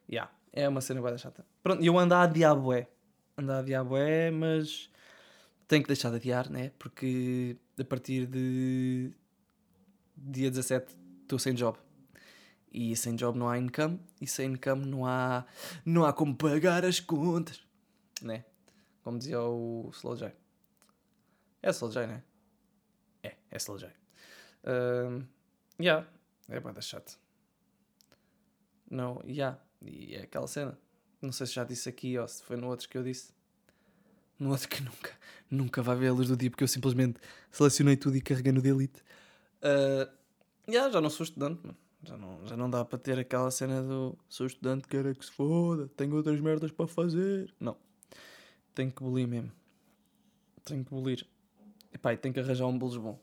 Yeah, 0.09 0.31
é 0.53 0.69
uma 0.69 0.81
cena 0.81 1.03
bem 1.03 1.19
chata. 1.19 1.45
Pronto, 1.63 1.83
eu 1.83 1.99
ando 1.99 2.15
a 2.15 2.27
diabo 2.27 2.73
é. 2.73 2.89
Ando 3.37 3.53
a 3.53 3.63
diabo 3.63 3.97
é, 3.97 4.31
mas 4.31 4.91
tenho 5.67 5.83
que 5.83 5.89
deixar 5.89 6.11
de 6.11 6.17
adiar, 6.17 6.51
né? 6.51 6.71
Porque 6.79 7.57
a 7.79 7.85
partir 7.85 8.27
de 8.27 9.13
dia 10.17 10.51
17 10.51 10.97
estou 11.23 11.39
sem 11.39 11.55
job. 11.55 11.79
E 12.71 12.97
sem 12.97 13.15
job 13.15 13.39
não 13.39 13.51
há 13.51 13.59
income, 13.59 14.01
e 14.21 14.27
sem 14.27 14.53
income 14.53 14.87
não 14.87 15.05
há, 15.05 15.45
não 15.85 16.05
há 16.05 16.13
como 16.13 16.35
pagar 16.35 16.85
as 16.87 17.01
contas, 17.01 17.63
né? 18.23 18.47
Como 19.03 19.19
dizia 19.19 19.43
o 19.43 19.91
Slow 19.93 20.17
J. 20.17 20.35
É 21.63 21.71
Slow 21.71 21.91
J, 21.91 22.07
né? 22.07 22.23
É, 23.23 23.37
é 23.51 23.57
Slow 23.57 23.79
Uh, 24.65 25.27
yeah, 25.81 26.07
é 26.49 26.61
banda 26.61 26.81
chato. 26.81 27.19
Não, 28.89 29.21
yeah, 29.27 29.61
e 29.81 30.15
é 30.15 30.23
aquela 30.23 30.47
cena. 30.47 30.79
Não 31.21 31.33
sei 31.33 31.47
se 31.47 31.55
já 31.55 31.65
disse 31.65 31.89
aqui 31.89 32.17
ou 32.17 32.29
se 32.29 32.43
foi 32.43 32.57
no 32.57 32.69
outro 32.69 32.89
que 32.89 32.97
eu 32.97 33.03
disse. 33.03 33.35
No 34.43 34.51
outro 34.51 34.69
que 34.69 34.83
nunca, 34.83 35.11
nunca 35.49 35.83
vai 35.83 35.95
ver 35.95 36.09
a 36.09 36.13
luz 36.13 36.27
do 36.27 36.37
dia 36.37 36.51
porque 36.51 36.65
eu 36.65 36.69
simplesmente 36.69 37.21
selecionei 37.53 37.97
tudo 37.97 38.17
e 38.17 38.21
carreguei 38.21 38.51
no 38.51 38.61
delete. 38.61 39.01
Uh, 39.63 40.11
yeah, 40.69 40.93
já 40.93 41.01
não 41.01 41.09
sou 41.09 41.23
estudante, 41.23 41.61
mano. 41.65 41.79
Já 42.03 42.19
não, 42.19 42.45
já 42.49 42.57
não 42.57 42.69
dá 42.69 42.85
para 42.85 42.99
ter 42.99 43.17
aquela 43.21 43.53
cena 43.53 43.81
do 43.81 44.19
sou 44.29 44.49
estudante, 44.49 44.89
quero 44.89 45.15
que 45.15 45.25
se 45.25 45.31
foda, 45.31 45.89
tenho 45.97 46.17
outras 46.17 46.41
merdas 46.41 46.73
para 46.73 46.89
fazer. 46.89 47.55
Não. 47.61 47.77
Tenho 48.75 48.91
que 48.91 49.01
bolir 49.01 49.29
mesmo. 49.29 49.53
Tenho 50.65 50.85
que 50.85 50.91
bolir. 50.91 51.25
Epá, 51.95 52.13
e 52.13 52.17
tenho 52.17 52.35
que 52.35 52.41
arranjar 52.41 52.67
um 52.67 52.77
bolos 52.77 52.97
bom. 52.97 53.21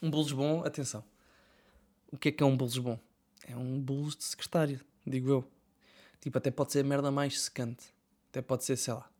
Um 0.00 0.10
bolos 0.10 0.32
bom, 0.32 0.64
atenção. 0.64 1.04
O 2.10 2.16
que 2.16 2.30
é 2.30 2.32
que 2.32 2.42
é 2.42 2.46
um 2.46 2.56
bolos 2.56 2.78
bom? 2.78 2.98
É 3.46 3.54
um 3.54 3.78
bolos 3.78 4.16
de 4.16 4.24
secretário, 4.24 4.80
digo 5.06 5.28
eu. 5.28 5.52
Tipo, 6.22 6.38
até 6.38 6.50
pode 6.50 6.72
ser 6.72 6.80
a 6.80 6.84
merda 6.84 7.10
mais 7.10 7.38
secante. 7.38 7.92
Até 8.30 8.40
pode 8.40 8.64
ser, 8.64 8.78
sei 8.78 8.94
lá. 8.94 9.10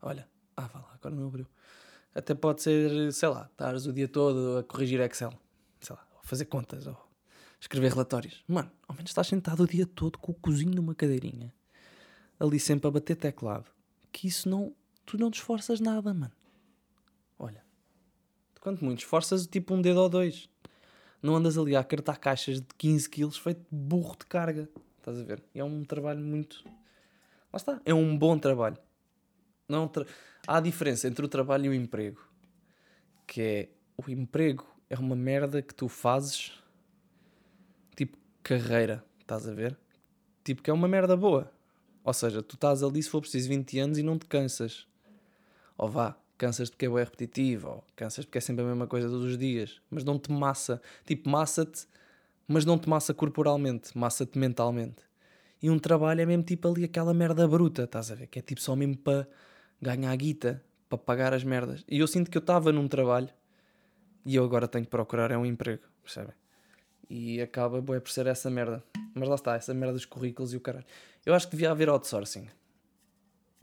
Olha, 0.00 0.28
ah, 0.56 0.66
vá 0.66 0.78
lá, 0.80 0.92
agora 0.94 1.14
não 1.14 1.26
abriu. 1.26 1.46
Até 2.14 2.34
pode 2.34 2.62
ser, 2.62 3.12
sei 3.12 3.28
lá, 3.28 3.48
estares 3.50 3.86
o 3.86 3.92
dia 3.92 4.08
todo 4.08 4.58
a 4.58 4.64
corrigir 4.64 5.00
Excel. 5.00 5.32
Sei 5.80 5.94
lá, 5.94 6.06
a 6.22 6.26
fazer 6.26 6.46
contas 6.46 6.86
ou 6.86 6.96
escrever 7.60 7.90
relatórios. 7.90 8.42
Mano, 8.48 8.70
ao 8.88 8.94
menos 8.94 9.10
estás 9.10 9.26
sentado 9.26 9.62
o 9.62 9.66
dia 9.66 9.86
todo 9.86 10.18
com 10.18 10.32
o 10.32 10.34
cozinho 10.34 10.74
numa 10.74 10.94
cadeirinha. 10.94 11.52
Ali 12.40 12.58
sempre 12.58 12.88
a 12.88 12.90
bater 12.90 13.16
teclado. 13.16 13.70
Que 14.10 14.28
isso 14.28 14.48
não. 14.48 14.74
Tu 15.04 15.18
não 15.18 15.30
te 15.30 15.34
esforças 15.34 15.78
nada, 15.78 16.12
mano. 16.12 16.32
Olha, 17.38 17.62
Quanto 18.66 18.84
muito, 18.84 18.98
esforças 18.98 19.46
tipo 19.46 19.74
um 19.74 19.80
dedo 19.80 20.00
ou 20.00 20.08
dois. 20.08 20.48
Não 21.22 21.36
andas 21.36 21.56
ali 21.56 21.76
a 21.76 21.78
acartar 21.78 22.16
caixas 22.16 22.60
de 22.60 22.66
15 22.76 23.08
kg 23.08 23.30
feito 23.30 23.64
burro 23.70 24.16
de 24.18 24.26
carga. 24.26 24.68
Estás 24.98 25.20
a 25.20 25.22
ver? 25.22 25.40
é 25.54 25.62
um 25.62 25.84
trabalho 25.84 26.18
muito. 26.18 26.64
Lá 26.64 27.58
está. 27.58 27.80
É 27.84 27.94
um 27.94 28.18
bom 28.18 28.36
trabalho. 28.36 28.76
Não 29.68 29.86
tra... 29.86 30.04
Há 30.46 30.58
a 30.58 30.60
diferença 30.60 31.08
entre 31.08 31.24
o 31.24 31.28
trabalho 31.28 31.66
e 31.66 31.68
o 31.68 31.74
emprego. 31.74 32.20
Que 33.26 33.40
é. 33.42 33.68
O 33.96 34.10
emprego 34.10 34.66
é 34.88 34.98
uma 34.98 35.16
merda 35.16 35.60
que 35.62 35.74
tu 35.74 35.88
fazes. 35.88 36.52
Tipo 37.96 38.16
carreira. 38.42 39.04
Estás 39.20 39.48
a 39.48 39.52
ver? 39.52 39.76
Tipo 40.44 40.62
que 40.62 40.70
é 40.70 40.72
uma 40.72 40.86
merda 40.86 41.16
boa. 41.16 41.52
Ou 42.04 42.12
seja, 42.12 42.40
tu 42.40 42.54
estás 42.54 42.84
ali 42.84 43.02
se 43.02 43.10
for 43.10 43.20
preciso 43.20 43.48
20 43.48 43.78
anos 43.80 43.98
e 43.98 44.02
não 44.02 44.16
te 44.16 44.26
cansas. 44.26 44.86
Ou 45.76 45.88
vá, 45.88 46.16
cansas 46.38 46.70
porque 46.70 46.86
é 46.86 46.88
bem 46.88 46.98
repetitivo, 46.98 47.68
ou 47.68 47.84
cansas 47.96 48.24
porque 48.24 48.38
é 48.38 48.40
sempre 48.40 48.64
a 48.64 48.68
mesma 48.68 48.86
coisa 48.86 49.08
todos 49.08 49.24
os 49.24 49.36
dias, 49.36 49.80
mas 49.90 50.04
não 50.04 50.16
te 50.16 50.30
massa. 50.30 50.80
Tipo, 51.04 51.28
massa-te, 51.28 51.86
mas 52.46 52.64
não 52.64 52.78
te 52.78 52.88
massa 52.88 53.12
corporalmente, 53.12 53.96
massa-te 53.98 54.38
mentalmente. 54.38 55.02
E 55.60 55.68
um 55.68 55.78
trabalho 55.78 56.20
é 56.20 56.26
mesmo 56.26 56.44
tipo 56.44 56.68
ali 56.68 56.84
aquela 56.84 57.12
merda 57.12 57.48
bruta, 57.48 57.82
estás 57.82 58.10
a 58.12 58.14
ver? 58.14 58.28
Que 58.28 58.38
é 58.38 58.42
tipo 58.42 58.60
só 58.60 58.76
mesmo 58.76 58.96
para 58.96 59.26
ganhar 59.80 60.10
a 60.10 60.16
guita, 60.16 60.62
para 60.88 60.98
pagar 60.98 61.34
as 61.34 61.44
merdas. 61.44 61.84
E 61.88 61.98
eu 61.98 62.06
sinto 62.06 62.30
que 62.30 62.38
eu 62.38 62.40
estava 62.40 62.72
num 62.72 62.88
trabalho 62.88 63.28
e 64.24 64.34
eu 64.34 64.44
agora 64.44 64.68
tenho 64.68 64.84
que 64.84 64.90
procurar 64.90 65.30
é 65.30 65.36
um 65.36 65.46
emprego, 65.46 65.82
percebem? 66.02 66.34
E 67.08 67.40
acaba 67.40 67.80
por 67.82 68.08
ser 68.08 68.26
essa 68.26 68.50
merda. 68.50 68.82
Mas 69.14 69.28
lá 69.28 69.34
está, 69.36 69.54
essa 69.54 69.72
merda 69.72 69.94
dos 69.94 70.04
currículos 70.04 70.52
e 70.52 70.56
o 70.56 70.60
caralho. 70.60 70.84
Eu 71.24 71.34
acho 71.34 71.46
que 71.46 71.52
devia 71.52 71.70
haver 71.70 71.88
outsourcing. 71.88 72.48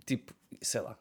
Tipo, 0.05 0.33
sei 0.61 0.81
lá, 0.81 0.97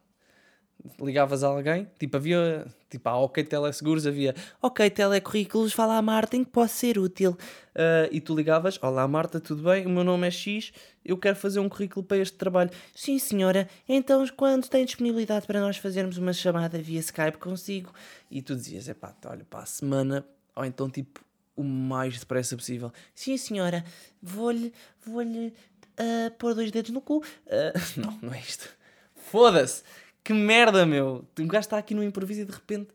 ligavas 0.99 1.43
a 1.43 1.47
alguém, 1.47 1.87
tipo 1.97 2.17
havia, 2.17 2.65
tipo 2.89 3.07
a 3.07 3.17
OK 3.17 3.43
Teleseguros 3.43 4.05
havia 4.05 4.35
OK 4.61 4.89
Telecurrículos, 4.89 5.73
fala 5.73 5.97
a 5.97 6.01
Marta 6.01 6.35
em 6.35 6.43
que 6.43 6.51
posso 6.51 6.75
ser 6.75 6.97
útil. 6.97 7.31
Uh, 7.71 8.07
e 8.11 8.19
tu 8.19 8.35
ligavas, 8.35 8.77
olá 8.81 9.07
Marta, 9.07 9.39
tudo 9.39 9.63
bem? 9.63 9.85
O 9.85 9.89
meu 9.89 10.03
nome 10.03 10.27
é 10.27 10.31
X, 10.31 10.73
eu 11.03 11.17
quero 11.17 11.35
fazer 11.35 11.59
um 11.59 11.69
currículo 11.69 12.05
para 12.05 12.17
este 12.17 12.37
trabalho. 12.37 12.69
Sim 12.93 13.17
senhora, 13.17 13.67
então 13.87 14.25
quando 14.35 14.67
tem 14.67 14.85
disponibilidade 14.85 15.47
para 15.47 15.59
nós 15.59 15.77
fazermos 15.77 16.17
uma 16.17 16.33
chamada 16.33 16.77
via 16.77 16.99
Skype 16.99 17.37
consigo? 17.37 17.93
E 18.29 18.41
tu 18.41 18.55
dizias, 18.55 18.89
é 18.89 18.93
pá, 18.93 19.15
olha, 19.25 19.45
para 19.45 19.61
a 19.61 19.65
semana, 19.65 20.25
ou 20.55 20.65
então 20.65 20.89
tipo 20.89 21.21
o 21.55 21.63
mais 21.63 22.19
depressa 22.19 22.55
possível. 22.55 22.91
Sim 23.15 23.37
senhora, 23.37 23.85
vou-lhe 24.21 24.73
vou-lhe 25.05 25.53
uh, 25.99 26.31
pôr 26.37 26.53
dois 26.53 26.71
dedos 26.71 26.91
no 26.91 27.01
cu. 27.01 27.17
Uh, 27.17 27.79
não, 27.97 28.19
não 28.21 28.33
é 28.33 28.39
isto. 28.39 28.69
Foda-se! 29.15 29.83
Que 30.23 30.33
merda, 30.33 30.85
meu! 30.85 31.27
Um 31.37 31.47
gajo 31.47 31.65
está 31.65 31.77
aqui 31.77 31.93
no 31.93 32.03
improviso 32.03 32.41
e 32.41 32.45
de 32.45 32.51
repente. 32.51 32.91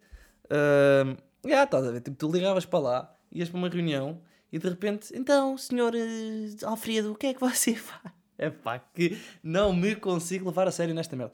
Uh, 0.46 1.16
já, 1.46 1.64
estás 1.64 1.84
a 1.84 1.90
ver? 1.90 2.00
Tipo, 2.00 2.16
tu 2.16 2.32
ligavas 2.32 2.64
para 2.64 2.78
lá, 2.78 3.16
ias 3.30 3.48
para 3.48 3.58
uma 3.58 3.68
reunião 3.68 4.20
e 4.50 4.58
de 4.58 4.68
repente, 4.68 5.10
então, 5.14 5.56
senhor 5.58 5.94
uh, 5.94 6.66
Alfredo, 6.66 7.12
o 7.12 7.14
que 7.14 7.26
é 7.26 7.34
que 7.34 7.40
você 7.40 7.74
faz? 7.76 8.12
É 8.38 8.48
pá, 8.50 8.78
que 8.78 9.18
não 9.42 9.72
me 9.72 9.94
consigo 9.96 10.46
levar 10.46 10.68
a 10.68 10.70
sério 10.70 10.94
nesta 10.94 11.14
merda. 11.16 11.32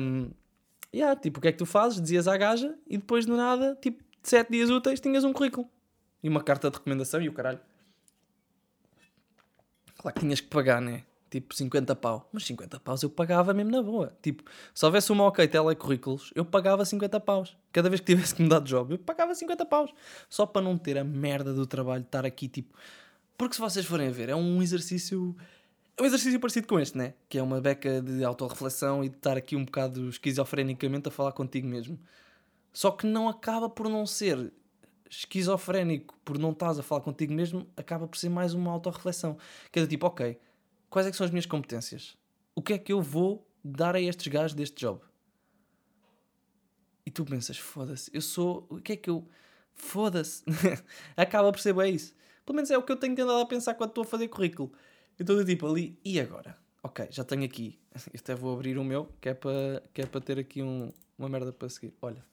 Um, 0.00 0.30
yeah, 0.94 1.18
tipo, 1.18 1.38
o 1.38 1.42
que 1.42 1.48
é 1.48 1.52
que 1.52 1.58
tu 1.58 1.66
fazes? 1.66 2.00
Dizias 2.00 2.26
à 2.26 2.36
gaja 2.36 2.74
e 2.86 2.96
depois 2.96 3.26
do 3.26 3.36
nada, 3.36 3.78
tipo, 3.80 4.02
de 4.02 4.28
7 4.28 4.50
dias 4.50 4.70
úteis, 4.70 4.98
tinhas 4.98 5.24
um 5.24 5.32
currículo 5.32 5.68
e 6.22 6.28
uma 6.28 6.42
carta 6.42 6.70
de 6.70 6.78
recomendação 6.78 7.20
e 7.20 7.28
o 7.28 7.32
caralho. 7.32 7.60
Claro 9.98 10.14
que 10.14 10.20
tinhas 10.20 10.40
que 10.40 10.48
pagar, 10.48 10.80
né? 10.80 11.04
Tipo 11.30 11.54
50 11.54 11.94
pau. 11.96 12.28
Mas 12.32 12.44
50 12.44 12.78
paus 12.80 13.02
eu 13.02 13.10
pagava 13.10 13.52
mesmo 13.52 13.70
na 13.70 13.82
boa. 13.82 14.16
Tipo, 14.22 14.44
se 14.74 14.84
houvesse 14.84 15.10
uma 15.10 15.24
ok 15.24 15.46
telecurrículos, 15.48 16.32
eu 16.34 16.44
pagava 16.44 16.84
50 16.84 17.18
paus. 17.20 17.56
Cada 17.72 17.88
vez 17.88 18.00
que 18.00 18.06
tivesse 18.06 18.34
que 18.34 18.42
mudar 18.42 18.60
de 18.60 18.70
job, 18.70 18.94
eu 18.94 18.98
pagava 18.98 19.34
50 19.34 19.66
paus. 19.66 19.92
Só 20.28 20.46
para 20.46 20.62
não 20.62 20.78
ter 20.78 20.98
a 20.98 21.04
merda 21.04 21.52
do 21.52 21.66
trabalho 21.66 22.02
de 22.02 22.08
estar 22.08 22.24
aqui, 22.24 22.48
tipo. 22.48 22.74
Porque 23.36 23.54
se 23.54 23.60
vocês 23.60 23.84
forem 23.84 24.10
ver, 24.10 24.28
é 24.28 24.36
um 24.36 24.62
exercício. 24.62 25.36
É 25.96 26.02
um 26.02 26.06
exercício 26.06 26.38
parecido 26.38 26.66
com 26.66 26.78
este, 26.78 26.96
né? 26.96 27.14
Que 27.28 27.38
é 27.38 27.42
uma 27.42 27.60
beca 27.60 28.00
de 28.02 28.22
autorreflexão 28.22 29.02
e 29.02 29.08
de 29.08 29.16
estar 29.16 29.36
aqui 29.36 29.56
um 29.56 29.64
bocado 29.64 30.08
esquizofrenicamente 30.08 31.08
a 31.08 31.10
falar 31.10 31.32
contigo 31.32 31.66
mesmo. 31.66 31.98
Só 32.72 32.90
que 32.90 33.06
não 33.06 33.28
acaba 33.28 33.68
por 33.68 33.88
não 33.88 34.06
ser 34.06 34.52
esquizofrénico 35.10 36.14
por 36.24 36.38
não 36.38 36.50
estás 36.50 36.78
a 36.78 36.82
falar 36.82 37.00
contigo 37.00 37.32
mesmo, 37.32 37.66
acaba 37.76 38.06
por 38.06 38.16
ser 38.18 38.28
mais 38.28 38.54
uma 38.54 38.70
autorreflexão. 38.72 39.36
Que 39.72 39.78
é 39.78 39.82
do 39.82 39.88
tipo, 39.88 40.06
ok, 40.06 40.38
quais 40.90 41.06
é 41.06 41.12
são 41.12 41.24
as 41.24 41.30
minhas 41.30 41.46
competências? 41.46 42.16
O 42.54 42.62
que 42.62 42.72
é 42.72 42.78
que 42.78 42.92
eu 42.92 43.02
vou 43.02 43.46
dar 43.64 43.94
a 43.94 44.00
estes 44.00 44.26
gajos 44.28 44.54
deste 44.54 44.80
job? 44.80 45.00
E 47.04 47.10
tu 47.10 47.24
pensas, 47.24 47.58
foda-se, 47.58 48.10
eu 48.12 48.20
sou. 48.20 48.66
O 48.68 48.80
que 48.80 48.92
é 48.92 48.96
que 48.96 49.10
eu. 49.10 49.28
Foda-se. 49.74 50.42
acaba 51.16 51.52
por 51.52 51.60
ser 51.60 51.72
bem 51.74 51.94
isso. 51.94 52.14
Pelo 52.44 52.56
menos 52.56 52.70
é 52.70 52.78
o 52.78 52.82
que 52.82 52.92
eu 52.92 52.96
tenho 52.96 53.14
tentado 53.14 53.38
a 53.38 53.46
pensar 53.46 53.74
quando 53.74 53.90
estou 53.90 54.02
a 54.02 54.06
fazer 54.06 54.28
currículo. 54.28 54.72
Eu 55.18 55.22
estou 55.22 55.44
tipo 55.44 55.66
ali, 55.66 55.98
e 56.04 56.20
agora? 56.20 56.56
Ok, 56.82 57.08
já 57.10 57.24
tenho 57.24 57.44
aqui. 57.44 57.78
Eu 58.12 58.20
até 58.20 58.34
vou 58.34 58.54
abrir 58.54 58.78
o 58.78 58.84
meu, 58.84 59.06
que 59.20 59.30
é 59.30 59.34
para, 59.34 59.82
que 59.92 60.02
é 60.02 60.06
para 60.06 60.20
ter 60.20 60.38
aqui 60.38 60.62
um, 60.62 60.92
uma 61.18 61.28
merda 61.28 61.52
para 61.52 61.68
seguir. 61.68 61.92
Olha. 62.00 62.24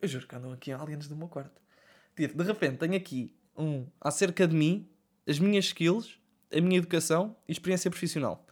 Eu 0.00 0.08
juro 0.08 0.26
que 0.26 0.34
andam 0.36 0.52
aqui 0.52 0.70
aliens 0.70 1.08
do 1.08 1.16
meu 1.16 1.28
quarto. 1.28 1.60
Tipo, 2.14 2.36
de 2.36 2.44
repente 2.44 2.78
tenho 2.78 2.96
aqui 2.96 3.34
um 3.56 3.86
acerca 4.00 4.46
de 4.46 4.54
mim, 4.54 4.88
as 5.26 5.38
minhas 5.38 5.66
skills, 5.66 6.20
a 6.52 6.60
minha 6.60 6.78
educação 6.78 7.36
e 7.46 7.52
experiência 7.52 7.90
profissional. 7.90 8.44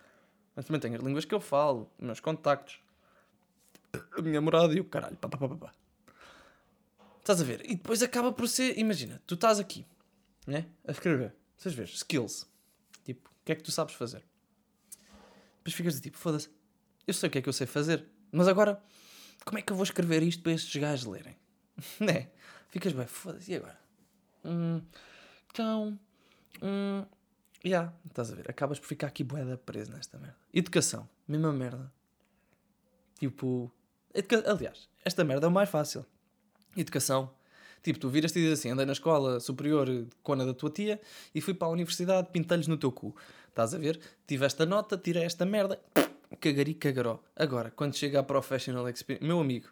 Mas 0.55 0.65
também 0.65 0.81
tenho 0.81 0.97
as 0.97 1.03
línguas 1.03 1.25
que 1.25 1.35
eu 1.35 1.41
falo, 1.41 1.91
os 1.99 2.05
meus 2.05 2.21
contactos, 2.21 2.81
a 4.17 4.23
minha 4.23 4.41
morada 4.41 4.75
e 4.75 4.81
o 4.81 4.85
caralho. 4.85 5.17
Pá, 5.17 5.29
pá, 5.29 5.37
pá, 5.37 5.49
pá. 5.49 5.73
Estás 7.19 7.41
a 7.41 7.45
ver? 7.45 7.63
E 7.65 7.75
depois 7.75 8.03
acaba 8.03 8.33
por 8.33 8.49
ser. 8.49 8.79
Imagina, 8.79 9.21
tu 9.27 9.35
estás 9.35 9.59
aqui, 9.59 9.85
né? 10.47 10.67
A 10.87 10.93
escrever. 10.93 11.35
Vocês 11.57 11.75
vês? 11.75 11.91
Skills. 11.91 12.47
Tipo, 13.05 13.29
o 13.29 13.45
que 13.45 13.53
é 13.53 13.55
que 13.55 13.63
tu 13.63 13.73
sabes 13.73 13.95
fazer? 13.95 14.25
Depois 15.59 15.75
ficas 15.75 15.95
de 15.95 16.01
tipo, 16.01 16.17
foda-se. 16.17 16.49
Eu 17.07 17.15
sei 17.15 17.29
o 17.29 17.33
que 17.33 17.39
é 17.39 17.43
que 17.43 17.49
eu 17.49 17.53
sei 17.53 17.67
fazer. 17.67 18.07
Mas 18.31 18.49
agora 18.49 18.81
como 19.47 19.59
é 19.59 19.63
que 19.63 19.73
eu 19.73 19.77
vou 19.77 19.85
escrever 19.85 20.23
isto 20.25 20.43
para 20.43 20.53
estes 20.53 20.75
gajos 20.81 21.07
lerem? 21.07 21.37
né? 22.01 22.29
Ficas 22.69 22.93
bem, 22.93 23.07
foda-se, 23.07 23.53
e 23.53 23.57
agora? 23.57 23.79
Hum, 24.45 24.83
então, 25.51 25.99
hum, 26.61 27.05
yeah, 27.67 27.93
estás 28.09 28.33
a 28.33 28.35
ver? 28.35 28.51
Acabas 28.51 28.79
por 28.79 28.87
ficar 28.87 29.09
aqui 29.09 29.25
boeda 29.25 29.57
preso 29.57 29.93
nesta 29.93 30.19
merda. 30.19 30.37
Educação, 30.53 31.09
mesma 31.27 31.53
merda. 31.53 31.93
Tipo, 33.19 33.73
educa... 34.15 34.43
aliás, 34.51 34.89
esta 35.05 35.25
merda 35.25 35.47
é 35.47 35.49
o 35.49 35.53
mais 35.53 35.69
fácil. 35.69 36.05
Educação. 36.77 37.31
Tipo, 37.83 37.99
tu 37.99 38.09
viras-te 38.09 38.39
e 38.39 38.43
dizes 38.43 38.59
assim: 38.59 38.71
andei 38.71 38.85
na 38.85 38.93
escola 38.93 39.41
superior 39.41 39.89
cona 40.23 40.45
da 40.45 40.53
tua 40.53 40.71
tia 40.71 41.01
e 41.35 41.41
fui 41.41 41.55
para 41.55 41.69
a 41.69 41.71
universidade, 41.71 42.29
pintei-lhes 42.33 42.67
no 42.67 42.77
teu 42.77 42.93
cu. 42.93 43.15
Estás 43.49 43.75
a 43.75 43.79
ver? 43.79 44.01
Tive 44.27 44.45
esta 44.45 44.67
nota, 44.67 44.99
tirei 44.99 45.25
esta 45.25 45.47
merda 45.47 45.81
cagari 46.41 46.75
cagaró. 46.75 47.23
Agora, 47.35 47.71
quando 47.71 47.95
chega 47.95 48.21
a 48.21 48.23
Professional 48.23 48.89
Experience, 48.89 49.27
meu 49.27 49.41
amigo, 49.41 49.69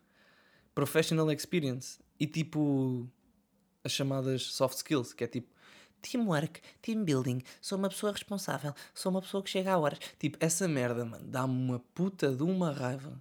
Professional 0.74 1.30
Experience 1.30 1.98
e 2.18 2.26
tipo 2.26 3.08
as 3.82 3.92
chamadas 3.92 4.42
soft 4.42 4.76
skills, 4.78 5.12
que 5.12 5.24
é 5.24 5.26
tipo 5.26 5.53
teamwork, 6.04 6.60
team 6.82 7.04
building, 7.04 7.42
sou 7.60 7.78
uma 7.78 7.88
pessoa 7.88 8.12
responsável, 8.12 8.74
sou 8.92 9.10
uma 9.10 9.22
pessoa 9.22 9.42
que 9.42 9.50
chega 9.50 9.72
a 9.72 9.78
horas. 9.78 9.98
Tipo, 10.18 10.36
essa 10.40 10.68
merda, 10.68 11.04
mano, 11.04 11.26
dá-me 11.26 11.54
uma 11.54 11.80
puta 11.94 12.34
de 12.34 12.42
uma 12.42 12.70
raiva. 12.70 13.20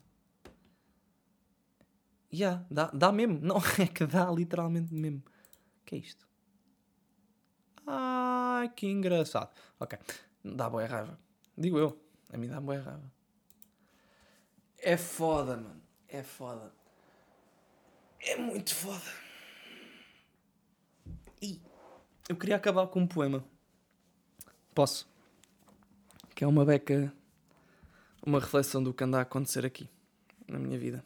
Já, 2.32 2.46
yeah, 2.46 2.66
dá, 2.70 2.92
dá 2.94 3.12
mesmo. 3.12 3.40
Não, 3.42 3.58
é 3.80 3.88
que 3.88 4.06
dá 4.06 4.30
literalmente 4.32 4.94
mesmo. 4.94 5.24
Que 5.86 5.96
é 5.96 5.98
isto? 6.00 6.28
Ai, 7.86 8.70
que 8.70 8.88
engraçado. 8.88 9.52
Ok, 9.80 9.98
dá 10.44 10.70
boa 10.70 10.86
raiva. 10.86 11.20
Digo 11.58 11.78
eu, 11.78 12.00
a 12.32 12.38
mim 12.38 12.48
dá 12.48 12.60
boa 12.60 12.80
raiva. 12.80 13.12
É 14.80 14.98
foda, 14.98 15.56
mano. 15.56 15.82
É 16.08 16.24
foda. 16.24 16.74
É 18.20 18.36
muito 18.38 18.74
foda. 18.74 19.24
E 21.42 21.62
eu 22.30 22.36
queria 22.36 22.56
acabar 22.56 22.88
com 22.88 23.02
um 23.02 23.08
poema. 23.08 23.44
Posso? 24.74 25.08
Que 26.34 26.44
é 26.44 26.48
uma 26.48 26.66
beca. 26.66 27.14
Uma 28.26 28.40
reflexão 28.40 28.82
do 28.82 28.94
que 28.94 29.04
anda 29.04 29.20
a 29.20 29.22
acontecer 29.22 29.66
aqui. 29.66 29.90
Na 30.48 30.58
minha 30.58 30.78
vida. 30.80 31.04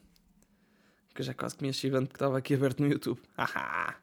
Que 1.13 1.21
eu 1.21 1.25
já 1.25 1.33
quase 1.33 1.55
comia 1.55 1.73
chivando 1.73 2.07
que 2.07 2.15
estava 2.15 2.37
aqui 2.37 2.53
aberto 2.53 2.81
no 2.81 2.87
YouTube. 2.87 3.19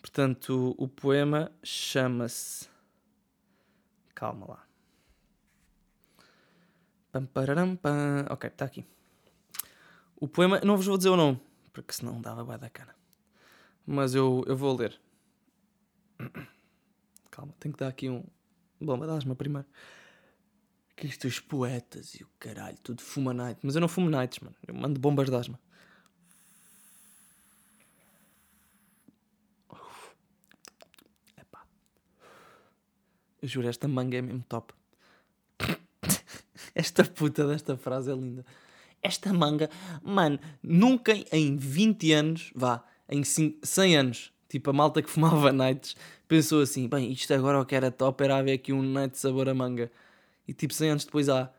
Portanto, 0.00 0.74
o 0.76 0.88
poema 0.88 1.50
chama-se. 1.62 2.68
Calma 4.14 4.46
lá. 4.46 4.66
Pam. 7.80 8.26
Ok, 8.30 8.48
está 8.48 8.64
aqui. 8.64 8.84
O 10.16 10.28
poema, 10.28 10.60
não 10.64 10.76
vos 10.76 10.86
vou 10.86 10.96
dizer 10.96 11.08
o 11.08 11.16
nome, 11.16 11.40
porque 11.72 11.92
senão 11.92 12.20
dava 12.20 12.44
bem 12.44 12.58
da 12.58 12.70
cana. 12.70 12.94
Mas 13.86 14.14
eu, 14.14 14.44
eu 14.46 14.56
vou 14.56 14.76
ler. 14.76 15.00
Calma, 17.30 17.54
tenho 17.58 17.72
que 17.72 17.80
dar 17.80 17.88
aqui 17.88 18.08
um 18.08 18.24
bomba 18.80 19.06
de 19.06 19.12
asma 19.12 19.34
primeiro. 19.34 19.66
Que 20.94 21.06
isto 21.06 21.26
os 21.26 21.40
poetas 21.40 22.14
e 22.14 22.22
o 22.22 22.28
caralho, 22.38 22.76
tudo 22.82 23.02
fuma 23.02 23.32
night. 23.32 23.58
Mas 23.62 23.74
eu 23.74 23.80
não 23.80 23.88
fumo 23.88 24.10
nights, 24.10 24.38
mano. 24.40 24.54
Eu 24.66 24.74
mando 24.74 25.00
bombas 25.00 25.28
de 25.28 25.34
asma. 25.34 25.58
Epá. 31.36 31.64
Eu 33.40 33.48
juro, 33.48 33.68
esta 33.68 33.88
manga 33.88 34.18
é 34.18 34.22
mesmo 34.22 34.44
top. 34.48 34.74
Esta 36.74 37.04
puta 37.04 37.46
desta 37.46 37.76
frase 37.76 38.10
é 38.10 38.14
linda. 38.14 38.46
Esta 39.02 39.32
manga, 39.32 39.68
mano, 40.02 40.38
nunca 40.62 41.12
em 41.32 41.56
20 41.56 42.12
anos, 42.12 42.52
vá, 42.54 42.84
em 43.08 43.22
100 43.24 43.96
anos, 43.96 44.31
tipo 44.52 44.68
a 44.68 44.72
malta 44.72 45.02
que 45.02 45.08
fumava 45.10 45.50
nights, 45.50 45.96
pensou 46.28 46.60
assim: 46.60 46.86
bem, 46.86 47.10
isto 47.10 47.32
agora 47.32 47.60
o 47.60 47.64
que 47.64 47.74
era 47.74 47.90
top 47.90 48.22
era 48.22 48.36
haver 48.36 48.52
aqui 48.52 48.72
um 48.72 48.82
night 48.82 49.18
sabor 49.18 49.48
a 49.48 49.54
manga. 49.54 49.90
E 50.46 50.52
tipo 50.52 50.74
100 50.74 50.90
anos 50.90 51.04
depois 51.04 51.28
há. 51.28 51.50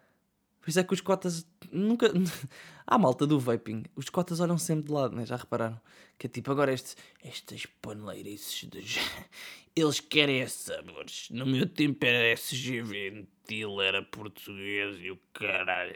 Por 0.62 0.70
isso 0.70 0.80
é 0.80 0.84
que 0.84 0.94
os 0.94 1.02
cotas 1.02 1.46
nunca. 1.72 2.12
Há 2.86 2.98
malta 2.98 3.26
do 3.26 3.40
vaping. 3.40 3.84
Os 3.96 4.10
cotas 4.10 4.42
olham 4.42 4.58
sempre 4.58 4.88
de 4.88 4.92
lado, 4.92 5.16
né? 5.16 5.26
Já 5.26 5.38
repararam? 5.38 5.80
Que 6.18 6.28
é 6.28 6.30
tipo, 6.30 6.52
agora 6.52 6.74
estes, 6.74 6.98
estas 7.24 7.66
paneleirices 7.66 8.70
de. 8.70 8.84
Eles 9.76 10.02
querem 10.02 10.46
sabores. 10.48 11.30
No 11.32 11.46
meu 11.46 11.68
tempo 11.68 12.06
era 12.06 12.34
SG 12.34 12.82
Ventil, 12.82 13.82
era 13.82 14.04
português 14.04 14.98
e 15.02 15.12
o 15.12 15.20
caralho. 15.34 15.96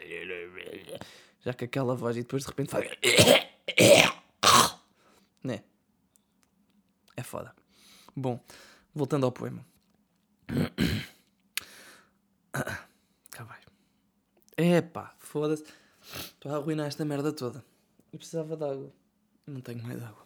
Já 1.44 1.52
que 1.52 1.64
aquela 1.64 1.94
voz 1.94 2.16
e 2.16 2.22
depois 2.22 2.42
de 2.42 2.48
repente 2.48 2.70
faz. 2.70 2.88
né? 5.44 5.62
É 7.18 7.22
foda. 7.24 7.52
Bom, 8.14 8.38
voltando 8.94 9.26
ao 9.26 9.32
poema. 9.32 9.66
Cá 12.52 13.42
vai. 13.42 13.58
Epá, 14.56 15.16
foda-se. 15.18 15.64
Estou 16.00 16.52
a 16.52 16.58
arruinar 16.58 16.86
esta 16.86 17.04
merda 17.04 17.32
toda. 17.32 17.64
Eu 18.12 18.20
precisava 18.20 18.56
de 18.56 18.62
água. 18.62 18.92
Não 19.48 19.60
tenho 19.60 19.82
mais 19.82 20.00
água. 20.00 20.24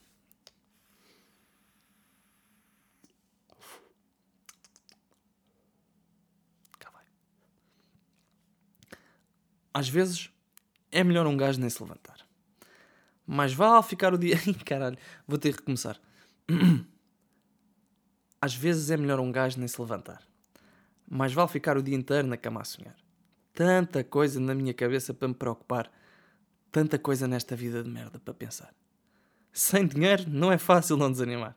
Cá 6.79 6.91
vai. 6.91 7.07
Às 9.73 9.89
vezes 9.89 10.31
é 10.91 11.03
melhor 11.03 11.27
um 11.27 11.39
gajo 11.39 11.59
nem 11.59 11.71
se 11.71 11.83
levantar. 11.83 12.19
Mas 13.27 13.55
vale 13.55 13.83
ficar 13.83 14.13
o 14.13 14.19
dia. 14.19 14.37
Caralho, 14.67 14.99
vou 15.27 15.39
ter 15.39 15.53
que 15.53 15.61
recomeçar. 15.61 15.99
Às 18.41 18.55
vezes 18.55 18.91
é 18.91 18.97
melhor 18.97 19.21
um 19.21 19.31
gajo 19.31 19.59
nem 19.59 19.69
se 19.69 19.81
levantar. 19.81 20.23
Mas 21.09 21.33
vale 21.33 21.49
ficar 21.49 21.77
o 21.77 21.83
dia 21.83 21.95
inteiro 21.95 22.27
na 22.27 22.37
cama 22.37 22.61
a 22.61 22.65
sonhar. 22.65 22.97
tanta 23.53 24.03
coisa 24.03 24.41
na 24.41 24.55
minha 24.55 24.73
cabeça 24.73 25.13
para 25.13 25.29
me 25.29 25.35
preocupar, 25.35 25.93
tanta 26.71 26.99
coisa 26.99 27.29
nesta 27.29 27.55
vida 27.55 27.83
de 27.83 27.91
merda 27.91 28.19
para 28.19 28.33
pensar. 28.33 28.75
Sem 29.53 29.87
dinheiro 29.87 30.25
não 30.29 30.51
é 30.51 30.57
fácil 30.57 30.97
não 30.97 31.13
desanimar. 31.13 31.55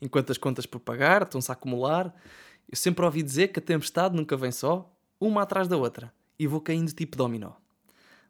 Enquanto 0.00 0.30
as 0.32 0.38
contas 0.38 0.66
por 0.66 0.80
pagar 0.80 1.22
estão-se 1.22 1.50
a 1.50 1.54
acumular, 1.54 2.14
eu 2.68 2.76
sempre 2.76 3.04
ouvi 3.04 3.22
dizer 3.22 3.48
que 3.48 3.60
a 3.60 3.62
tempestade 3.62 4.16
nunca 4.16 4.36
vem 4.36 4.50
só, 4.50 4.92
uma 5.20 5.42
atrás 5.42 5.68
da 5.68 5.76
outra, 5.76 6.12
e 6.38 6.46
vou 6.46 6.60
caindo 6.60 6.92
tipo 6.92 7.16
dominó. 7.16 7.52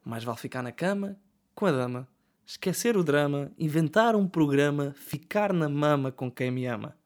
Mais 0.04 0.22
vale 0.22 0.38
ficar 0.38 0.62
na 0.62 0.72
cama, 0.72 1.18
com 1.54 1.66
a 1.66 1.72
dama, 1.72 2.06
esquecer 2.48 2.96
o 2.96 3.04
drama, 3.04 3.52
inventar 3.58 4.16
um 4.16 4.26
programa, 4.26 4.94
ficar 4.94 5.52
na 5.52 5.68
mama 5.68 6.10
com 6.10 6.30
quem 6.30 6.50
me 6.50 6.64
ama. 6.64 6.96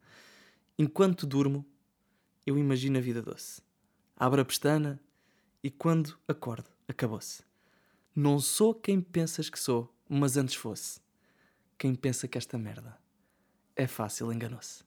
Enquanto 0.79 1.27
durmo, 1.27 1.67
eu 2.47 2.57
imagino 2.57 2.97
a 2.97 3.01
vida 3.01 3.21
doce. 3.21 3.61
Abro 4.17 4.41
a 4.41 4.45
pestana 4.45 5.01
e 5.61 5.69
quando 5.69 6.17
acordo, 6.29 6.71
acabou-se. 6.87 7.43
Não 8.15 8.39
sou 8.39 8.73
quem 8.73 9.01
pensas 9.01 9.51
que 9.51 9.59
sou, 9.59 9.93
mas 10.09 10.37
antes 10.37 10.55
fosse. 10.55 11.01
Quem 11.77 11.93
pensa 11.93 12.29
que 12.29 12.39
esta 12.39 12.57
merda 12.57 12.97
é 13.75 13.89
fácil 13.89 14.33
enganou-se. 14.33 14.85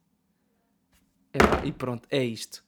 E 1.66 1.72
pronto, 1.74 2.08
é 2.10 2.24
isto. 2.24 2.64